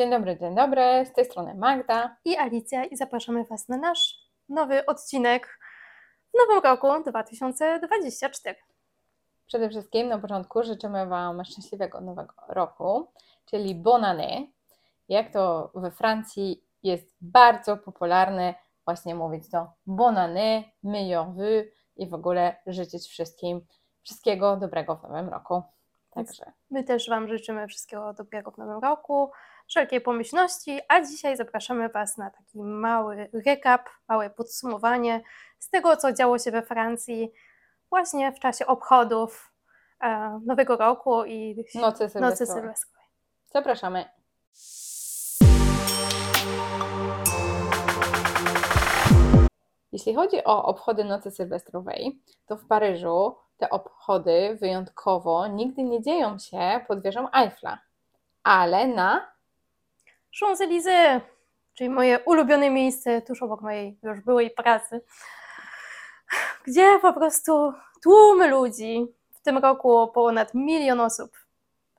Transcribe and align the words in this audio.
Dzień 0.00 0.10
dobry, 0.10 0.38
dzień 0.38 0.54
dobry. 0.54 1.06
Z 1.06 1.12
tej 1.12 1.24
strony 1.24 1.54
Magda. 1.54 2.16
i 2.24 2.36
Alicja 2.36 2.84
i 2.84 2.96
zapraszamy 2.96 3.44
Was 3.44 3.68
na 3.68 3.76
nasz 3.76 4.18
nowy 4.48 4.86
odcinek 4.86 5.58
w 6.34 6.38
nowym 6.38 6.62
roku 6.64 7.10
2024. 7.10 8.56
Przede 9.46 9.68
wszystkim 9.68 10.08
na 10.08 10.18
początku 10.18 10.62
życzymy 10.62 11.06
Wam 11.06 11.44
szczęśliwego 11.44 12.00
nowego 12.00 12.34
roku, 12.48 13.12
czyli 13.44 13.74
bon 13.74 14.02
année. 14.02 14.46
Jak 15.08 15.32
to 15.32 15.70
we 15.74 15.90
Francji 15.90 16.64
jest 16.82 17.06
bardzo 17.20 17.76
popularne 17.76 18.54
właśnie 18.84 19.14
mówić 19.14 19.50
to 19.50 19.72
bon 19.86 20.14
année, 20.14 20.62
meilleur 20.82 21.26
vœu 21.26 21.64
i 21.96 22.08
w 22.08 22.14
ogóle 22.14 22.56
życzyć 22.66 23.08
wszystkim 23.08 23.66
wszystkiego 24.02 24.56
dobrego 24.56 24.96
w 24.96 25.02
nowym 25.02 25.28
roku. 25.28 25.62
Także 26.10 26.52
My 26.70 26.84
też 26.84 27.08
Wam 27.08 27.28
życzymy 27.28 27.66
wszystkiego 27.68 28.12
dobrego 28.12 28.50
w 28.50 28.58
nowym 28.58 28.78
roku, 28.78 29.30
wszelkiej 29.70 30.00
pomyślności, 30.00 30.80
a 30.88 31.00
dzisiaj 31.00 31.36
zapraszamy 31.36 31.88
Was 31.88 32.18
na 32.18 32.30
taki 32.30 32.62
mały 32.62 33.30
recap, 33.46 33.88
małe 34.08 34.30
podsumowanie 34.30 35.22
z 35.58 35.70
tego, 35.70 35.96
co 35.96 36.12
działo 36.12 36.38
się 36.38 36.50
we 36.50 36.62
Francji 36.62 37.32
właśnie 37.90 38.32
w 38.32 38.38
czasie 38.38 38.66
obchodów 38.66 39.52
e, 40.00 40.40
Nowego 40.46 40.76
Roku 40.76 41.24
i 41.24 41.64
nocy 41.74 42.08
sylwestrowej. 42.08 42.74
Zapraszamy. 43.52 44.04
Jeśli 49.92 50.14
chodzi 50.14 50.44
o 50.44 50.64
obchody 50.64 51.04
nocy 51.04 51.30
sylwestrowej, 51.30 52.22
to 52.46 52.56
w 52.56 52.66
Paryżu 52.66 53.36
te 53.56 53.70
obchody 53.70 54.56
wyjątkowo 54.60 55.46
nigdy 55.46 55.82
nie 55.82 56.02
dzieją 56.02 56.38
się 56.38 56.80
pod 56.88 57.02
wieżą 57.02 57.28
Eiffla, 57.32 57.78
ale 58.42 58.86
na 58.86 59.30
Champs-Élysées, 60.30 61.20
czyli 61.74 61.90
moje 61.90 62.18
ulubione 62.18 62.70
miejsce 62.70 63.22
tuż 63.22 63.42
obok 63.42 63.60
mojej 63.60 63.98
już 64.02 64.20
byłej 64.20 64.50
pracy, 64.50 65.00
gdzie 66.66 66.98
po 67.02 67.12
prostu 67.12 67.72
tłumy 68.02 68.48
ludzi, 68.48 69.06
w 69.32 69.40
tym 69.40 69.58
roku 69.58 70.08
ponad 70.14 70.54
milion 70.54 71.00
osób 71.00 71.30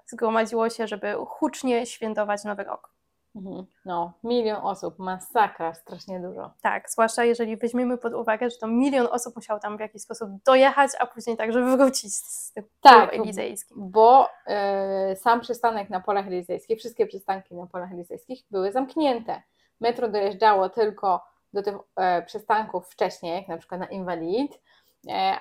zgromadziło 0.06 0.70
się, 0.70 0.88
żeby 0.88 1.16
hucznie 1.28 1.86
świętować 1.86 2.44
Nowy 2.44 2.64
Rok. 2.64 2.91
Mhm. 3.36 3.66
no, 3.86 4.14
milion 4.24 4.60
osób, 4.64 5.00
masakra, 5.00 5.74
strasznie 5.74 6.20
dużo. 6.20 6.52
Tak, 6.62 6.90
zwłaszcza 6.90 7.24
jeżeli 7.24 7.58
weźmiemy 7.58 7.98
pod 7.98 8.14
uwagę, 8.14 8.50
że 8.50 8.58
to 8.58 8.68
milion 8.68 9.08
osób 9.12 9.36
musiał 9.36 9.60
tam 9.60 9.78
w 9.78 9.80
jakiś 9.80 10.02
sposób 10.02 10.30
dojechać, 10.46 10.92
a 11.00 11.06
później 11.06 11.38
także 11.38 11.78
wrócić 11.78 12.16
z 12.16 12.54
tych 12.54 12.66
Tak, 12.82 13.14
elizejskich. 13.14 13.78
Bo 13.78 14.30
e, 14.48 15.16
sam 15.16 15.42
przystanek 15.42 15.90
na 15.90 16.00
polach 16.00 16.28
elizejskich, 16.28 16.80
wszystkie 16.80 17.08
przystanki 17.08 17.56
na 17.56 17.68
polach 17.68 17.92
elizejskich 17.92 18.44
były 18.52 18.72
zamknięte. 18.72 19.42
Metro 19.80 20.10
dojeżdżało 20.10 20.70
tylko 20.70 21.24
do 21.54 21.64
tych 21.64 21.76
e, 21.96 22.22
przystanków 22.22 22.88
wcześniej, 22.90 23.36
jak 23.36 23.48
na 23.48 23.58
przykład 23.58 23.82
na 23.82 23.88
Inwalid, 23.88 24.60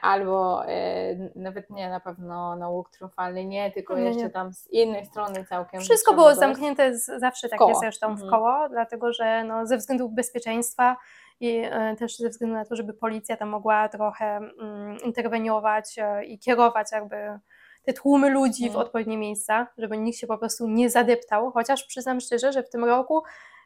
albo 0.02 0.64
e, 0.66 1.14
nawet 1.34 1.70
nie 1.70 1.90
na 1.90 2.00
pewno 2.00 2.56
na 2.56 2.68
Łuk 2.68 2.90
Triumfalny, 2.90 3.44
nie, 3.44 3.70
tylko 3.72 3.94
Nie, 3.96 4.02
nie. 4.02 4.08
jeszcze 4.08 4.30
tam 4.30 4.52
z 4.52 4.70
innej 4.70 5.06
strony 5.06 5.44
całkiem. 5.44 5.80
Wszystko 5.80 6.14
było 6.14 6.34
zamknięte, 6.34 6.98
z, 6.98 7.06
zawsze 7.20 7.48
tak 7.48 7.58
koło. 7.58 7.70
jest 7.70 7.80
zresztą 7.80 8.08
w 8.08 8.10
Mhm. 8.22 8.30
koło, 8.30 8.68
dlatego 8.68 9.12
że 9.12 9.44
no, 9.44 9.66
ze 9.66 9.76
względów 9.76 10.12
bezpieczeństwa 10.12 10.96
i 11.40 11.56
e, 11.70 11.96
też 11.98 12.16
ze 12.16 12.28
względu 12.28 12.56
na 12.56 12.64
to, 12.64 12.76
żeby 12.76 12.94
policja 12.94 13.36
tam 13.36 13.48
mogła 13.48 13.88
trochę 13.88 14.24
mm, 14.36 14.98
interweniować 15.04 15.98
e, 15.98 16.24
i 16.24 16.38
kierować 16.38 16.92
jakby 16.92 17.38
te 17.84 17.92
tłumy 17.92 18.30
ludzi 18.30 18.62
w 18.64 18.66
Mhm. 18.66 18.86
odpowiednie 18.86 19.18
miejsca, 19.18 19.66
żeby 19.78 19.98
nikt 19.98 20.18
się 20.18 20.26
po 20.26 20.38
prostu 20.38 20.68
nie 20.68 20.90
zadeptał, 20.90 21.50
chociaż 21.50 21.84
przyznam 21.84 22.20
szczerze, 22.20 22.52
że 22.52 22.62
w 22.62 22.70
tym 22.70 22.84
roku 22.84 23.22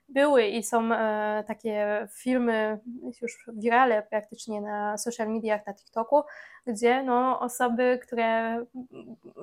były 0.08 0.46
i 0.46 0.62
są 0.62 0.92
e, 0.92 1.44
takie 1.46 2.08
filmy, 2.12 2.78
już 3.22 3.50
wirale 3.52 4.02
praktycznie 4.02 4.60
na 4.60 4.98
social 4.98 5.28
mediach, 5.28 5.66
na 5.66 5.74
TikToku, 5.74 6.22
gdzie 6.66 7.02
no, 7.02 7.40
osoby, 7.40 7.98
które 8.02 8.58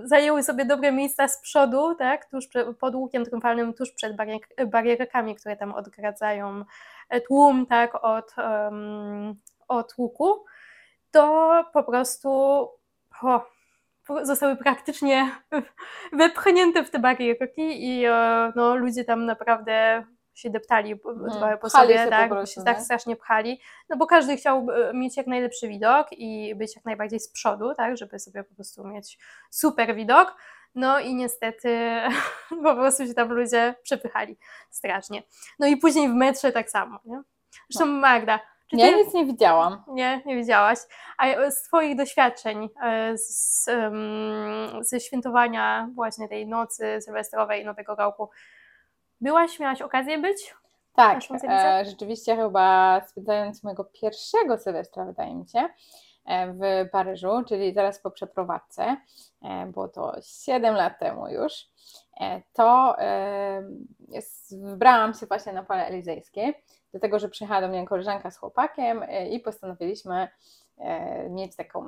zajęły 0.04 0.44
sobie 0.44 0.66
dobre 0.66 0.92
miejsca 0.92 1.28
z 1.28 1.42
przodu, 1.42 1.96
tak, 1.96 2.26
tuż 2.26 2.48
pod 2.80 2.96
łukiem 2.96 3.26
triumfalnym, 3.26 3.74
tuż 3.74 3.92
przed 3.92 4.16
barier- 4.16 4.66
barierkami, 4.68 5.36
które 5.36 5.58
tam 5.58 5.74
odgradzają 5.74 6.64
e, 7.10 7.22
tłum 7.22 7.66
tak, 7.66 8.04
od, 8.04 8.34
em, 8.38 9.36
od 9.68 9.94
łuku, 9.98 10.46
to 11.12 11.66
po 11.74 11.84
prostu 11.84 12.30
o, 13.24 13.46
zostały 14.22 14.56
praktycznie 14.56 15.32
wepchnięte 16.14 16.84
w 16.84 16.90
te 16.90 17.00
barierki 17.00 17.88
i 17.90 18.06
e, 18.06 18.52
no, 18.56 18.76
ludzie 18.76 19.04
tam 19.06 19.26
naprawdę 19.26 20.04
się 20.34 20.50
deptali 20.50 20.96
po, 20.96 21.10
Mhm. 21.12 21.32
trochę 21.32 21.58
po 21.58 21.68
Pchali 21.68 21.94
sobie, 21.94 22.04
po 22.04 22.10
tak, 22.10 22.30
prostu, 22.30 22.60
się 22.60 22.66
tak 22.66 22.78
nie? 22.78 22.84
strasznie 22.84 23.16
pchali, 23.16 23.62
no 23.90 23.98
bo 23.98 24.08
każdy 24.08 24.38
chciał 24.38 24.68
e, 24.72 24.94
mieć 24.94 25.18
jak 25.18 25.28
najlepszy 25.28 25.68
widok 25.68 26.08
i 26.12 26.56
być 26.56 26.76
jak 26.76 26.86
najbardziej 26.86 27.20
z 27.20 27.32
przodu, 27.32 27.74
tak, 27.78 27.98
żeby 27.98 28.20
sobie 28.20 28.44
po 28.44 28.56
prostu 28.56 28.88
mieć 28.88 29.18
super 29.50 29.96
widok. 29.96 30.36
No 30.76 31.00
i 31.00 31.16
niestety 31.16 32.02
po 32.64 32.76
prostu 32.76 33.08
się 33.08 33.14
tam 33.14 33.34
ludzie 33.34 33.76
przepychali 33.84 34.38
strasznie. 34.70 35.24
No 35.60 35.68
i 35.68 35.78
później 35.78 36.10
w 36.10 36.14
metrze 36.14 36.52
tak 36.52 36.70
samo, 36.70 37.00
nie? 37.06 37.22
Zresztą 37.70 37.86
Magda, 37.86 38.40
czy 38.70 38.78
ty 38.78 38.84
Ja 38.84 38.98
nic 38.98 39.14
nie 39.14 39.26
widziałam. 39.26 39.84
nie, 39.88 40.22
nie 40.26 40.36
widziałaś, 40.36 40.80
a 41.18 41.52
z 41.52 41.64
Twoich 41.64 41.96
doświadczeń 41.98 42.70
e, 42.84 43.18
z, 43.18 43.70
ze 44.82 45.00
świętowania 45.00 45.90
właśnie 45.96 46.30
tej 46.30 46.48
nocy 46.48 47.02
sylwestrowej 47.02 47.66
Nowego 47.66 47.96
Roku, 47.96 48.30
byłaś, 49.22 49.60
miałaś 49.60 49.82
okazję 49.82 50.18
być? 50.18 50.56
Tak, 50.96 51.20
e, 51.50 51.86
rzeczywiście 51.86 52.36
chyba 52.36 53.02
spędzając 53.08 53.64
mojego 53.64 53.84
pierwszego 53.84 54.58
sylwestra, 54.58 55.06
wydaje 55.06 55.36
mi 55.36 55.48
się, 55.48 55.70
e, 56.26 56.54
w 56.54 56.90
Paryżu, 56.92 57.44
czyli 57.48 57.74
zaraz 57.74 58.00
po 58.00 58.12
przeprowadzce, 58.12 58.98
e, 59.42 59.66
było 59.66 59.88
to 59.88 60.14
7 60.22 60.76
lat 60.76 61.00
temu 61.00 61.28
już, 61.28 61.54
e, 62.22 62.42
to 62.54 62.96
wybrałam 64.52 65.14
się 65.14 65.26
właśnie 65.26 65.54
na 65.54 65.64
pole 65.64 65.86
elizejskie, 65.86 66.54
dlatego 66.92 67.20
że 67.20 67.30
przyjechała 67.30 67.62
do 67.62 67.68
mnie 67.68 67.86
koleżanka 67.86 68.32
z 68.32 68.38
chłopakiem 68.38 69.06
i 69.30 69.40
postanowiliśmy 69.40 70.28
mieć 71.30 71.56
taką 71.56 71.86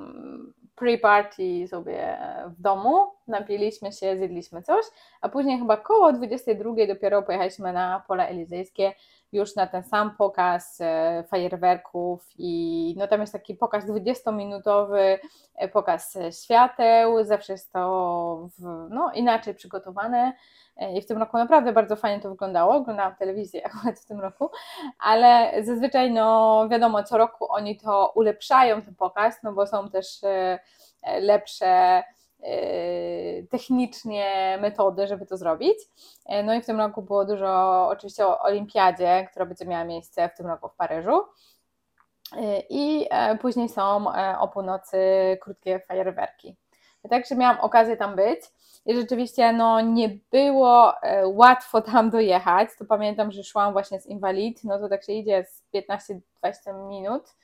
pre-party 0.76 1.68
sobie 1.68 2.18
w 2.46 2.60
domu, 2.62 3.06
napiliśmy 3.28 3.92
się, 3.92 4.16
zjedliśmy 4.16 4.62
coś, 4.62 4.84
a 5.20 5.28
później 5.28 5.58
chyba 5.58 5.76
koło 5.76 6.12
22 6.12 6.86
dopiero 6.88 7.22
pojechaliśmy 7.22 7.72
na 7.72 8.04
pole 8.08 8.28
elizejskie 8.28 8.92
już 9.34 9.56
na 9.56 9.66
ten 9.66 9.82
sam 9.82 10.16
pokaz 10.16 10.80
e, 10.80 11.24
fajerwerków 11.30 12.26
i 12.38 12.94
no 12.98 13.08
tam 13.08 13.20
jest 13.20 13.32
taki 13.32 13.54
pokaz 13.54 13.84
20-minutowy, 13.84 15.18
e, 15.54 15.68
pokaz 15.68 16.16
e, 16.16 16.32
świateł, 16.32 17.24
zawsze 17.24 17.52
jest 17.52 17.72
to 17.72 18.48
w, 18.58 18.88
no, 18.90 19.12
inaczej 19.14 19.54
przygotowane. 19.54 20.32
I 20.94 21.02
w 21.02 21.06
tym 21.06 21.18
roku 21.18 21.36
naprawdę 21.36 21.72
bardzo 21.72 21.96
fajnie 21.96 22.22
to 22.22 22.30
wyglądało, 22.30 22.74
oglądałam 22.74 23.16
telewizję 23.16 23.62
akurat 23.66 24.00
w 24.00 24.06
tym 24.06 24.20
roku, 24.20 24.50
ale 24.98 25.52
zazwyczaj 25.64 26.10
no 26.10 26.68
wiadomo, 26.70 27.02
co 27.02 27.18
roku 27.18 27.52
oni 27.52 27.76
to 27.76 28.12
ulepszają 28.14 28.82
ten 28.82 28.94
pokaz, 28.94 29.42
no 29.42 29.52
bo 29.52 29.66
są 29.66 29.90
też 29.90 30.20
lepsze 31.20 32.02
technicznie 33.50 34.58
metody, 34.60 35.06
żeby 35.06 35.26
to 35.26 35.36
zrobić. 35.36 35.78
E, 36.26 36.42
No 36.42 36.54
i 36.54 36.62
w 36.62 36.66
tym 36.66 36.78
roku 36.80 37.02
było 37.02 37.24
dużo 37.24 37.86
oczywiście 37.88 38.26
o 38.26 38.40
olimpiadzie, 38.40 39.26
która 39.30 39.46
będzie 39.46 39.66
miała 39.66 39.84
miejsce 39.84 40.28
w 40.28 40.36
tym 40.36 40.46
roku 40.46 40.68
w 40.68 40.74
Paryżu. 40.74 41.22
E, 42.36 42.60
I 42.70 43.06
e, 43.10 43.38
później 43.38 43.68
są 43.68 44.06
o 44.40 44.48
północy 44.48 44.98
krótkie 45.40 45.80
fajerwerki. 45.80 46.56
Także 47.10 47.36
miałam 47.36 47.60
okazję 47.60 47.96
tam 47.96 48.16
być 48.16 48.40
i 48.86 48.94
rzeczywiście 48.94 49.52
no, 49.52 49.80
nie 49.80 50.18
było 50.30 50.94
łatwo 51.24 51.82
tam 51.82 52.10
dojechać. 52.10 52.68
To 52.78 52.84
pamiętam, 52.84 53.32
że 53.32 53.44
szłam 53.44 53.72
właśnie 53.72 54.00
z 54.00 54.06
inwalid, 54.06 54.64
no 54.64 54.78
to 54.78 54.88
tak 54.88 55.04
się 55.04 55.12
idzie 55.12 55.44
z 55.44 55.62
15-20 55.74 56.88
minut, 56.88 57.34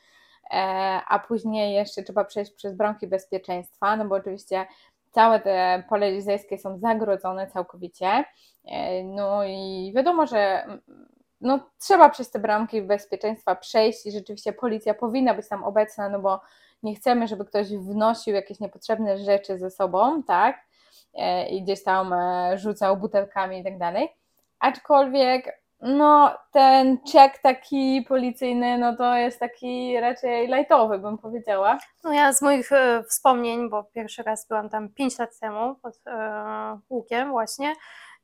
a 1.08 1.18
później 1.28 1.74
jeszcze 1.74 2.02
trzeba 2.02 2.24
przejść 2.24 2.52
przez 2.52 2.74
bramki 2.74 3.06
bezpieczeństwa, 3.06 3.96
no 3.96 4.04
bo 4.04 4.14
oczywiście 4.14 4.66
całe 5.10 5.40
te 5.40 5.82
pole 5.88 6.06
elizejskie 6.06 6.58
są 6.58 6.78
zagrodzone 6.78 7.46
całkowicie. 7.46 8.24
E, 8.64 9.04
No 9.04 9.44
i 9.44 9.92
wiadomo, 9.96 10.26
że 10.26 10.64
mm, 10.64 10.80
no, 11.40 11.60
trzeba 11.78 12.08
przez 12.10 12.30
te 12.30 12.38
bramki 12.38 12.82
bezpieczeństwa 12.82 13.54
przejść 13.56 14.06
i 14.06 14.12
rzeczywiście 14.12 14.52
policja 14.52 14.94
powinna 14.94 15.34
być 15.34 15.48
tam 15.48 15.64
obecna, 15.64 16.08
no 16.08 16.20
bo 16.20 16.40
nie 16.82 16.94
chcemy, 16.94 17.28
żeby 17.28 17.44
ktoś 17.44 17.68
wnosił 17.68 18.34
jakieś 18.34 18.60
niepotrzebne 18.60 19.18
rzeczy 19.18 19.58
ze 19.58 19.70
sobą, 19.70 20.22
tak? 20.22 20.66
E, 21.14 21.48
I 21.48 21.62
gdzieś 21.62 21.82
tam 21.84 22.12
e, 22.12 22.58
rzucał 22.58 22.96
butelkami 22.96 23.58
i 23.58 23.64
tak 23.64 23.78
dalej. 23.78 24.08
Aczkolwiek 24.58 25.59
no, 25.82 26.38
ten 26.52 26.98
czek 27.12 27.38
taki 27.38 28.04
policyjny, 28.08 28.78
no 28.78 28.96
to 28.96 29.14
jest 29.16 29.40
taki 29.40 30.00
raczej 30.00 30.46
lightowy, 30.48 30.98
bym 30.98 31.18
powiedziała. 31.18 31.78
No 32.04 32.12
ja 32.12 32.32
z 32.32 32.42
moich 32.42 32.72
e, 32.72 33.02
wspomnień, 33.08 33.70
bo 33.70 33.84
pierwszy 33.84 34.22
raz 34.22 34.46
byłam 34.48 34.68
tam 34.68 34.88
5 34.88 35.18
lat 35.18 35.38
temu 35.38 35.74
pod 35.82 35.94
e, 36.06 36.78
łukiem 36.90 37.30
właśnie, 37.30 37.72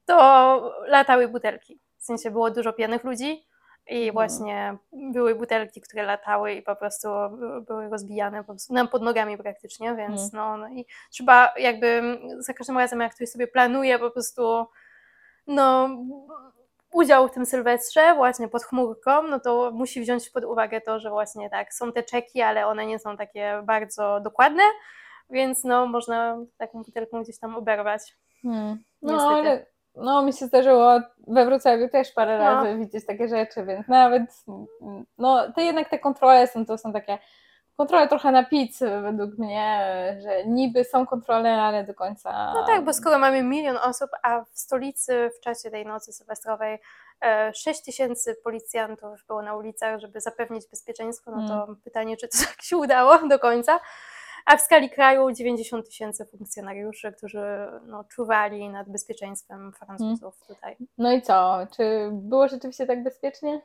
to 0.07 0.75
latały 0.87 1.29
butelki. 1.29 1.81
W 1.99 2.05
sensie 2.05 2.31
było 2.31 2.51
dużo 2.51 2.73
pijanych 2.73 3.05
ludzi 3.05 3.47
i 3.89 3.97
Mhm. 4.09 4.13
właśnie 4.15 4.77
były 4.93 5.35
butelki, 5.35 5.81
które 5.81 6.03
latały 6.03 6.53
i 6.53 6.63
po 6.63 6.77
prostu 6.77 7.09
by- 7.31 7.61
były 7.63 7.89
rozbijane 7.89 8.39
po 8.45 8.53
prostu 8.53 8.75
nam 8.75 8.89
pod 8.89 9.03
nogami 9.03 9.39
praktycznie, 9.39 9.95
więc 9.95 10.25
Mhm. 10.25 10.31
no, 10.33 10.57
no 10.57 10.69
i 10.75 10.87
trzeba 11.11 11.53
jakby 11.59 12.19
za 12.39 12.53
każdym 12.55 12.79
razem, 12.79 13.01
jak 13.01 13.15
ktoś 13.15 13.29
sobie 13.29 13.47
planuje 13.47 13.99
po 13.99 14.11
prostu 14.11 14.67
no 15.47 15.89
udział 16.97 17.29
w 17.29 17.31
tym 17.31 17.47
Sylwestrze 17.47 18.15
właśnie 18.15 18.49
pod 18.49 18.65
chmurką, 18.65 19.23
no 19.23 19.41
to 19.41 19.71
musi 19.75 20.01
wziąć 20.01 20.31
pod 20.31 20.45
uwagę 20.45 20.81
to, 20.81 21.01
że 21.01 21.11
właśnie 21.11 21.51
tak, 21.51 21.75
są 21.75 21.93
te 21.93 22.03
czeki, 22.03 22.43
ale 22.43 22.67
one 22.67 22.87
nie 22.87 22.99
są 22.99 23.17
takie 23.17 23.61
bardzo 23.65 24.21
dokładne, 24.21 24.63
więc 25.31 25.65
no 25.65 25.87
można 25.87 26.39
taką 26.57 26.83
butelką 26.83 27.23
gdzieś 27.23 27.39
tam 27.39 27.57
oberwać. 27.57 28.17
Hmm. 28.43 28.79
No 29.03 29.13
Niestety. 29.13 29.35
ale 29.35 29.67
no, 29.95 30.23
mi 30.23 30.33
się 30.33 30.47
zdarzyło 30.47 31.01
we 31.29 31.45
Wrocławiu 31.45 31.89
też 31.89 32.13
parę 32.13 32.39
No. 32.39 32.45
razy 32.45 32.79
widzieć 32.79 33.07
takie 33.07 33.29
rzeczy, 33.29 33.65
więc 33.65 33.89
nawet 33.89 34.23
no 35.19 35.53
to 35.53 35.61
jednak 35.61 35.89
te 35.89 35.99
kontrole 35.99 36.47
są, 36.47 36.67
to 36.67 36.79
są 36.79 36.93
takie 36.93 37.19
kontrole 37.77 38.09
trochę 38.09 38.33
na 38.33 38.45
pizzy 38.45 38.91
według 39.03 39.39
mnie, 39.39 39.81
że 40.23 40.45
niby 40.47 40.85
są 40.85 41.07
kontrole, 41.07 41.63
ale 41.63 41.85
do 41.85 41.95
końca 41.95 42.53
No 42.55 42.67
tak, 42.67 42.85
bo 42.85 42.93
skoro 42.93 43.19
mamy 43.19 43.43
milion 43.43 43.77
osób, 43.77 44.11
a 44.23 44.45
w 44.45 44.59
stolicy 44.59 45.31
w 45.39 45.41
czasie 45.41 45.71
tej 45.71 45.87
nocy 45.87 46.13
sylwestrowej 46.13 46.79
6 47.55 47.83
tysięcy 47.83 48.37
policjantów 48.45 49.27
było 49.27 49.43
na 49.43 49.55
ulicach, 49.55 50.01
żeby 50.01 50.21
zapewnić 50.21 50.67
bezpieczeństwo, 50.71 51.31
no 51.31 51.49
to 51.49 51.75
pytanie, 51.85 52.17
czy 52.17 52.29
to 52.29 52.39
tak 52.47 52.63
się 52.63 52.77
udało 52.77 53.19
do 53.29 53.39
końca. 53.39 53.81
A 54.47 54.57
w 54.57 54.61
skali 54.61 54.91
kraju 54.91 55.33
90 55.33 55.87
tysięcy 55.87 56.27
funkcjonariuszy, 56.27 57.13
którzy 57.13 57.43
no, 57.87 58.05
czuwali 58.05 58.69
nad 58.69 58.89
bezpieczeństwem 58.89 59.73
Francuzów 59.73 60.41
tutaj. 60.47 60.77
No 60.99 61.13
i 61.13 61.23
co? 61.23 61.59
Czy 61.77 62.11
było 62.13 62.49
rzeczywiście 62.49 62.87
tak 62.87 63.03
bezpiecznie? 63.03 63.61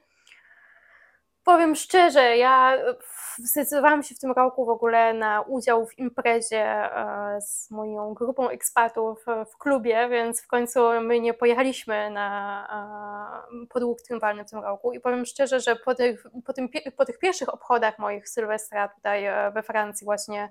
Powiem 1.43 1.75
szczerze, 1.75 2.37
ja 2.37 2.73
w- 3.01 3.37
zdecydowałam 3.37 4.03
się 4.03 4.15
w 4.15 4.19
tym 4.19 4.31
roku 4.31 4.65
w 4.65 4.69
ogóle 4.69 5.13
na 5.13 5.41
udział 5.41 5.85
w 5.85 5.99
imprezie 5.99 6.63
e, 6.65 7.37
z 7.41 7.71
moją 7.71 8.13
grupą 8.13 8.49
ekspatów 8.49 9.27
e, 9.27 9.45
w 9.45 9.57
klubie, 9.57 10.09
więc 10.09 10.41
w 10.43 10.47
końcu 10.47 10.79
my 11.01 11.19
nie 11.19 11.33
pojechaliśmy 11.33 12.09
na 12.09 13.41
e, 13.63 13.67
podług 13.67 14.01
triumfalny 14.01 14.45
w 14.45 14.49
tym 14.49 14.59
roku 14.59 14.93
i 14.93 14.99
powiem 14.99 15.25
szczerze, 15.25 15.59
że 15.59 15.75
po 15.75 15.95
tych, 15.95 16.23
po, 16.45 16.53
tym, 16.53 16.69
po 16.97 17.05
tych 17.05 17.19
pierwszych 17.19 17.53
obchodach 17.53 17.99
moich 17.99 18.29
Sylwestra 18.29 18.87
tutaj 18.87 19.25
e, 19.25 19.51
we 19.53 19.63
Francji 19.63 20.05
właśnie 20.05 20.49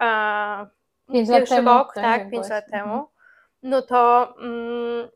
e, 0.00 0.66
Pięć 1.12 1.28
lat 1.28 1.38
pierwszy 1.38 1.54
temu, 1.54 1.68
rok, 1.68 1.94
tak, 1.94 2.04
tak, 2.04 2.12
jak 2.20 2.20
pięć 2.20 2.30
byłaś. 2.32 2.50
lat 2.50 2.64
Mhm. 2.64 2.84
temu, 2.84 3.08
no 3.62 3.82
to 3.82 4.28
mm, 4.38 5.08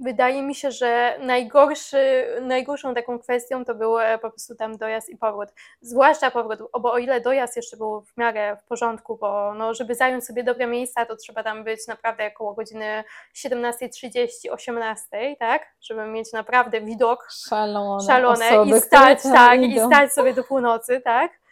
wydaje 0.00 0.42
mi 0.42 0.54
się, 0.54 0.70
że 0.70 1.18
najgorszy, 1.20 2.26
najgorszą 2.40 2.94
taką 2.94 3.18
kwestią 3.18 3.64
to 3.64 3.74
był 3.74 3.98
e, 3.98 4.18
po 4.18 4.30
prostu 4.30 4.54
tam 4.54 4.76
dojazd 4.76 5.08
i 5.08 5.16
powrót. 5.16 5.48
Zwłaszcza 5.80 6.30
powrót, 6.30 6.58
bo 6.80 6.92
o 6.92 6.98
ile 6.98 7.20
dojazd 7.20 7.56
jeszcze 7.56 7.76
był 7.76 8.00
w 8.00 8.16
miarę 8.16 8.56
w 8.56 8.64
porządku, 8.64 9.16
bo 9.16 9.54
no, 9.54 9.74
żeby 9.74 9.94
zająć 9.94 10.26
sobie 10.26 10.44
dobre 10.44 10.66
miejsca, 10.66 11.06
to 11.06 11.16
trzeba 11.16 11.42
tam 11.42 11.64
być 11.64 11.86
naprawdę 11.86 12.26
około 12.26 12.54
godziny 12.54 13.04
17.30, 13.34 14.28
18.00, 14.50 15.36
tak? 15.38 15.66
Żeby 15.80 16.06
mieć 16.06 16.32
naprawdę 16.32 16.80
widok 16.80 17.28
Szalone, 17.48 18.06
szalone 18.06 18.66
i 18.66 18.80
stać, 18.80 19.22
tak, 19.22 19.60
i 19.60 19.80
stać 19.80 20.12
sobie 20.12 20.34
do 20.34 20.44
północy, 20.44 21.00
tak? 21.00 21.45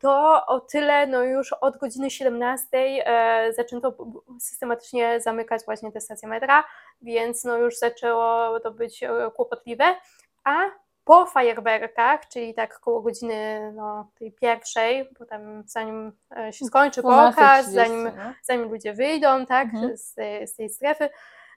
To 0.00 0.46
o 0.46 0.60
tyle, 0.60 1.06
no 1.06 1.22
już 1.22 1.52
od 1.52 1.76
godziny 1.76 2.10
17 2.10 2.66
e, 2.72 3.52
zaczęto 3.52 3.94
systematycznie 4.40 5.20
zamykać 5.20 5.62
właśnie 5.64 5.92
te 5.92 6.00
stacje 6.00 6.28
metra, 6.28 6.64
więc 7.02 7.44
no 7.44 7.56
już 7.58 7.76
zaczęło 7.78 8.60
to 8.60 8.70
być 8.70 9.02
e, 9.02 9.10
kłopotliwe, 9.36 9.84
a 10.44 10.56
po 11.04 11.26
fajerwerkach, 11.26 12.28
czyli 12.28 12.54
tak 12.54 12.80
koło 12.80 13.00
godziny 13.00 13.72
no, 13.76 14.10
tej 14.18 14.32
pierwszej, 14.32 15.08
bo 15.18 15.26
tam 15.26 15.62
zanim 15.66 16.12
e, 16.36 16.52
się 16.52 16.64
skończy 16.64 17.02
12:30, 17.02 17.30
pokaz, 17.30 17.66
zanim 17.70 18.04
no. 18.04 18.32
zanim 18.42 18.70
ludzie 18.70 18.92
wyjdą, 18.94 19.46
tak, 19.46 19.64
Mhm. 19.74 19.96
z, 19.98 20.14
tej- 20.14 20.46
z 20.48 20.54
tej 20.56 20.70
strefy, 20.70 21.08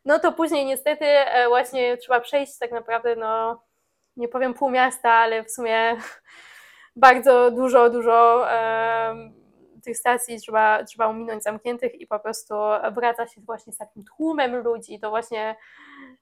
no 0.05 0.19
to 0.19 0.31
później 0.31 0.65
niestety 0.65 1.05
e, 1.05 1.47
właśnie 1.47 1.97
trzeba 1.97 2.19
przejść 2.19 2.57
tak 2.57 2.71
naprawdę, 2.71 3.15
no 3.15 3.61
nie 4.17 4.27
powiem 4.27 4.53
pół 4.53 4.69
miasta, 4.69 5.11
ale 5.11 5.43
w 5.43 5.51
sumie 5.51 5.95
bardzo 6.95 7.51
dużo, 7.51 7.89
dużo 7.89 8.47
tych 9.83 9.97
stacji 9.97 10.39
trzeba, 10.39 10.83
trzeba 10.83 11.05
ominąć 11.07 11.43
zamkniętych 11.43 12.01
i 12.01 12.07
po 12.07 12.19
prostu 12.19 12.55
wraca 12.95 13.27
się 13.27 13.41
właśnie 13.41 13.73
z 13.73 13.77
takim 13.77 14.03
tłumem 14.03 14.55
ludzi. 14.55 14.99
To 14.99 15.09
właśnie 15.09 15.55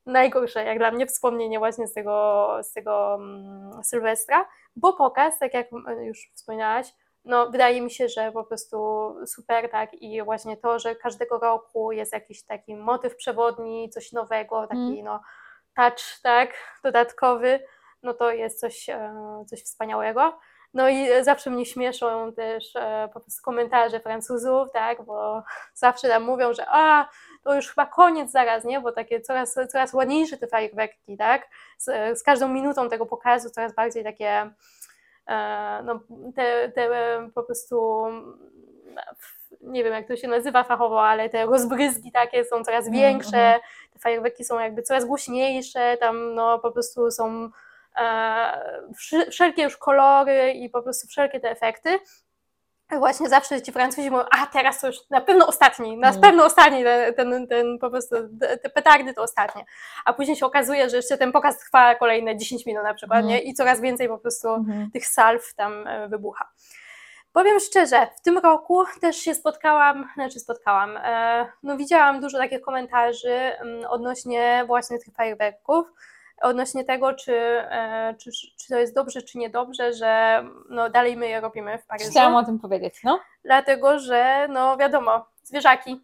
najgorsze, 0.06 0.64
jak 0.66 0.78
dla 0.78 0.92
mnie, 0.92 1.06
wspomnienie 1.08 1.60
właśnie 1.60 1.88
z 1.88 1.94
tego, 1.94 2.50
z 2.62 2.74
tego 2.74 3.16
mm, 3.16 3.84
Sylwestra, 3.84 4.46
bo 4.76 4.94
pokaz, 4.94 5.40
tak 5.40 5.54
jak 5.54 5.74
mm, 5.74 6.04
już 6.04 6.32
wspomniałaś, 6.34 6.94
no 7.26 7.50
wydaje 7.50 7.82
mi 7.82 7.92
się, 7.92 8.10
że 8.10 8.32
po 8.32 8.44
prostu 8.44 8.78
super, 9.26 9.70
tak, 9.70 9.94
i 9.94 10.24
właśnie 10.24 10.58
to, 10.58 10.80
że 10.80 10.96
każdego 10.96 11.40
roku 11.40 11.92
jest 11.92 12.14
jakiś 12.14 12.44
taki 12.44 12.76
motyw 12.76 13.16
przewodni, 13.16 13.90
coś 13.90 14.12
nowego, 14.12 14.68
taki 14.68 14.82
Mm. 14.82 15.04
no 15.04 15.22
touch, 15.76 16.22
tak, 16.24 16.54
dodatkowy, 16.84 17.60
no 18.04 18.14
to 18.14 18.32
jest 18.32 18.60
coś, 18.60 18.88
coś 19.48 19.64
wspaniałego. 19.64 20.40
No 20.74 20.90
i 20.90 21.10
e, 21.12 21.24
zawsze 21.24 21.50
mnie 21.50 21.66
śmieszą 21.66 22.34
też 22.34 22.76
e, 22.76 23.10
po 23.14 23.20
prostu 23.20 23.44
komentarze 23.44 24.00
Francuzów, 24.00 24.72
tak, 24.72 25.06
bo 25.06 25.44
zawsze 25.74 26.08
tam 26.08 26.24
mówią, 26.24 26.54
że 26.54 26.66
a, 26.68 27.10
to 27.44 27.56
już 27.56 27.70
chyba 27.70 27.86
koniec 27.86 28.32
zaraz, 28.32 28.64
nie, 28.64 28.82
bo 28.82 28.92
takie 28.92 29.22
coraz, 29.22 29.58
coraz 29.72 29.94
ładniejsze 29.94 30.38
te 30.38 30.48
fajerwerki, 30.48 31.18
tak, 31.18 31.48
z, 31.78 32.20
z 32.20 32.24
każdą 32.24 32.48
minutą 32.48 32.90
tego 32.90 33.06
pokazu 33.06 33.50
coraz 33.50 33.76
bardziej 33.76 34.04
takie, 34.04 34.52
e, 35.28 35.82
no, 35.84 36.00
te, 36.36 36.72
te 36.72 36.82
e, 36.82 37.30
po 37.36 37.44
prostu, 37.44 38.06
mm, 38.06 38.38
nie 39.62 39.84
wiem 39.84 39.94
jak 39.94 40.08
to 40.08 40.16
się 40.16 40.28
nazywa 40.28 40.64
fachowo, 40.64 41.08
ale 41.08 41.30
te 41.30 41.46
rozbryzgi 41.46 42.12
takie 42.12 42.46
są 42.46 42.64
coraz 42.64 42.88
Mhm, 42.88 43.04
większe, 43.04 43.38
mhm. 43.38 43.62
te 43.94 44.00
fajerwerki 44.00 44.44
są 44.46 44.60
jakby 44.60 44.82
coraz 44.82 45.06
głośniejsze, 45.06 45.98
tam 46.00 46.36
no 46.36 46.60
po 46.60 46.72
prostu 46.72 47.12
są 47.12 47.46
e, 47.46 47.50
wszelkie 49.32 49.64
już 49.64 49.78
kolory 49.78 50.52
i 50.52 50.70
po 50.70 50.82
prostu 50.82 51.08
wszelkie 51.08 51.40
te 51.40 51.50
efekty. 51.52 52.00
Właśnie 52.92 53.30
zawsze 53.30 53.62
ci 53.62 53.72
Francuzi 53.72 54.12
mówią, 54.12 54.24
a 54.32 54.46
teraz 54.48 54.82
to 54.82 54.88
już 54.88 54.96
na 55.10 55.22
pewno 55.22 55.48
ostatni, 55.48 55.98
na 55.98 56.10
Mm. 56.10 56.22
pewno 56.22 56.46
ostatni, 56.46 56.84
ten, 56.84 57.14
ten, 57.16 57.48
ten 57.48 57.80
po 57.80 57.90
prostu, 57.90 58.16
te 58.42 58.58
te 58.58 58.70
petardy 58.70 59.14
to 59.14 59.22
ostatnie. 59.22 59.66
A 60.06 60.14
później 60.14 60.38
się 60.38 60.46
okazuje, 60.46 60.90
że 60.90 60.98
jeszcze 60.98 61.18
ten 61.18 61.32
pokaz 61.32 61.60
trwa 61.60 61.96
kolejne 61.96 62.38
10 62.38 62.66
minut 62.66 62.84
na 62.84 62.94
przykład, 62.94 63.20
Mm. 63.20 63.30
nie? 63.30 63.40
I 63.42 63.54
coraz 63.54 63.82
więcej 63.82 64.08
po 64.08 64.18
prostu 64.18 64.48
Mhm. 64.50 64.92
tych 64.92 65.08
salw 65.08 65.54
tam 65.56 65.88
e, 65.88 66.08
wybucha. 66.08 66.50
Powiem 67.34 67.60
szczerze, 67.60 68.08
w 68.18 68.22
tym 68.22 68.38
roku 68.38 68.86
też 69.02 69.16
się 69.18 69.36
spotkałam, 69.36 70.10
znaczy 70.16 70.40
spotkałam, 70.40 70.98
e, 70.98 71.46
no 71.64 71.78
widziałam 71.78 72.22
dużo 72.22 72.38
takich 72.38 72.62
komentarzy 72.62 73.34
mm, 73.34 73.86
odnośnie 73.90 74.64
właśnie 74.68 75.00
tych 75.00 75.14
fajerwerków, 75.14 75.88
odnośnie 76.42 76.84
tego, 76.86 77.14
czy, 77.14 77.34
e, 77.36 78.16
czy, 78.20 78.32
czy 78.32 78.68
to 78.70 78.80
jest 78.80 78.96
dobrze, 78.96 79.22
czy 79.22 79.38
niedobrze, 79.38 79.94
że 79.94 80.44
no 80.70 80.90
dalej 80.90 81.18
my 81.18 81.28
je 81.28 81.42
robimy 81.42 81.78
w 81.78 81.86
Paryżu. 81.86 82.12
Chciałam 82.12 82.36
o 82.36 82.46
tym 82.46 82.60
powiedzieć, 82.60 83.04
no. 83.04 83.20
Dlatego, 83.44 84.00
że 84.00 84.48
no 84.50 84.78
wiadomo, 84.78 85.26
zwierzaki, 85.44 86.02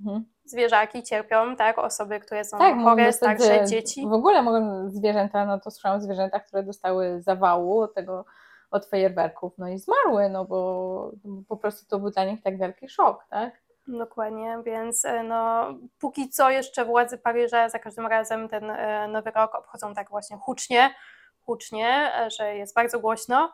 Mhm. 0.00 0.24
zwierzaki 0.44 1.02
cierpią, 1.02 1.56
tak, 1.56 1.78
osoby, 1.78 2.20
które 2.20 2.44
są 2.44 2.58
Tak, 2.58 2.74
chore, 2.84 3.12
także 3.12 3.66
dzieci. 3.66 4.06
W 4.08 4.12
ogóle 4.12 4.42
mogą 4.42 4.90
zwierzęta, 4.90 5.44
no 5.44 5.60
to 5.60 5.70
słyszałam 5.70 5.98
o 5.98 6.00
zwierzętach, 6.00 6.46
które 6.46 6.62
dostały 6.62 7.22
zawału 7.22 7.88
tego, 7.88 8.24
od 8.70 8.86
fajerwerków, 8.86 9.58
no 9.58 9.68
i 9.68 9.78
zmarły, 9.78 10.28
no 10.28 10.44
bo 10.44 11.10
po 11.48 11.56
prostu 11.56 11.86
to 11.86 11.98
był 11.98 12.10
dla 12.10 12.24
nich 12.24 12.42
tak 12.42 12.58
wielki 12.58 12.88
szok, 12.88 13.24
tak? 13.30 13.52
Dokładnie, 13.88 14.58
więc 14.64 15.04
e, 15.04 15.22
no, 15.22 15.66
póki 15.98 16.28
co 16.28 16.50
jeszcze 16.50 16.84
władze 16.84 17.18
Paryża 17.18 17.68
za 17.68 17.78
każdym 17.78 18.06
razem 18.06 18.48
ten 18.48 18.70
e, 18.70 19.08
nowy 19.08 19.30
rok 19.30 19.54
obchodzą 19.54 19.94
tak 19.94 20.10
właśnie 20.10 20.36
hucznie, 20.36 20.94
hucznie, 21.40 22.12
e, 22.16 22.30
że 22.30 22.56
jest 22.56 22.74
bardzo 22.74 23.00
głośno. 23.00 23.52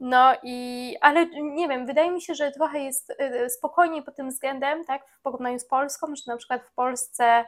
No 0.00 0.32
i, 0.42 0.96
ale 1.00 1.26
nie 1.26 1.68
wiem, 1.68 1.86
wydaje 1.86 2.10
mi 2.10 2.22
się, 2.22 2.34
że 2.34 2.52
trochę 2.52 2.78
jest 2.78 3.12
spokojniej 3.48 4.02
pod 4.02 4.16
tym 4.16 4.28
względem, 4.28 4.84
tak, 4.84 5.02
w 5.08 5.22
porównaniu 5.22 5.58
z 5.58 5.66
Polską, 5.66 6.06
że 6.16 6.22
na 6.26 6.36
przykład 6.36 6.62
w 6.62 6.74
Polsce 6.74 7.44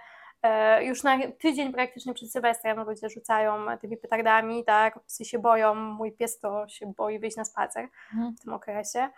już 0.80 1.02
na 1.02 1.18
tydzień 1.40 1.72
praktycznie 1.72 2.14
przed 2.14 2.32
Sylwestrem 2.32 2.84
ludzie 2.84 3.08
rzucają 3.10 3.78
tymi 3.80 3.96
petardami, 3.96 4.64
tak, 4.64 5.00
psy 5.00 5.24
się 5.24 5.38
boją, 5.38 5.74
mój 5.74 6.12
pies 6.12 6.38
to 6.38 6.68
się 6.68 6.92
boi 6.96 7.18
wyjść 7.18 7.36
na 7.36 7.44
spacer 7.44 7.88
Mhm. 8.12 8.36
w 8.36 8.40
tym 8.40 8.52
okresie. 8.52 9.08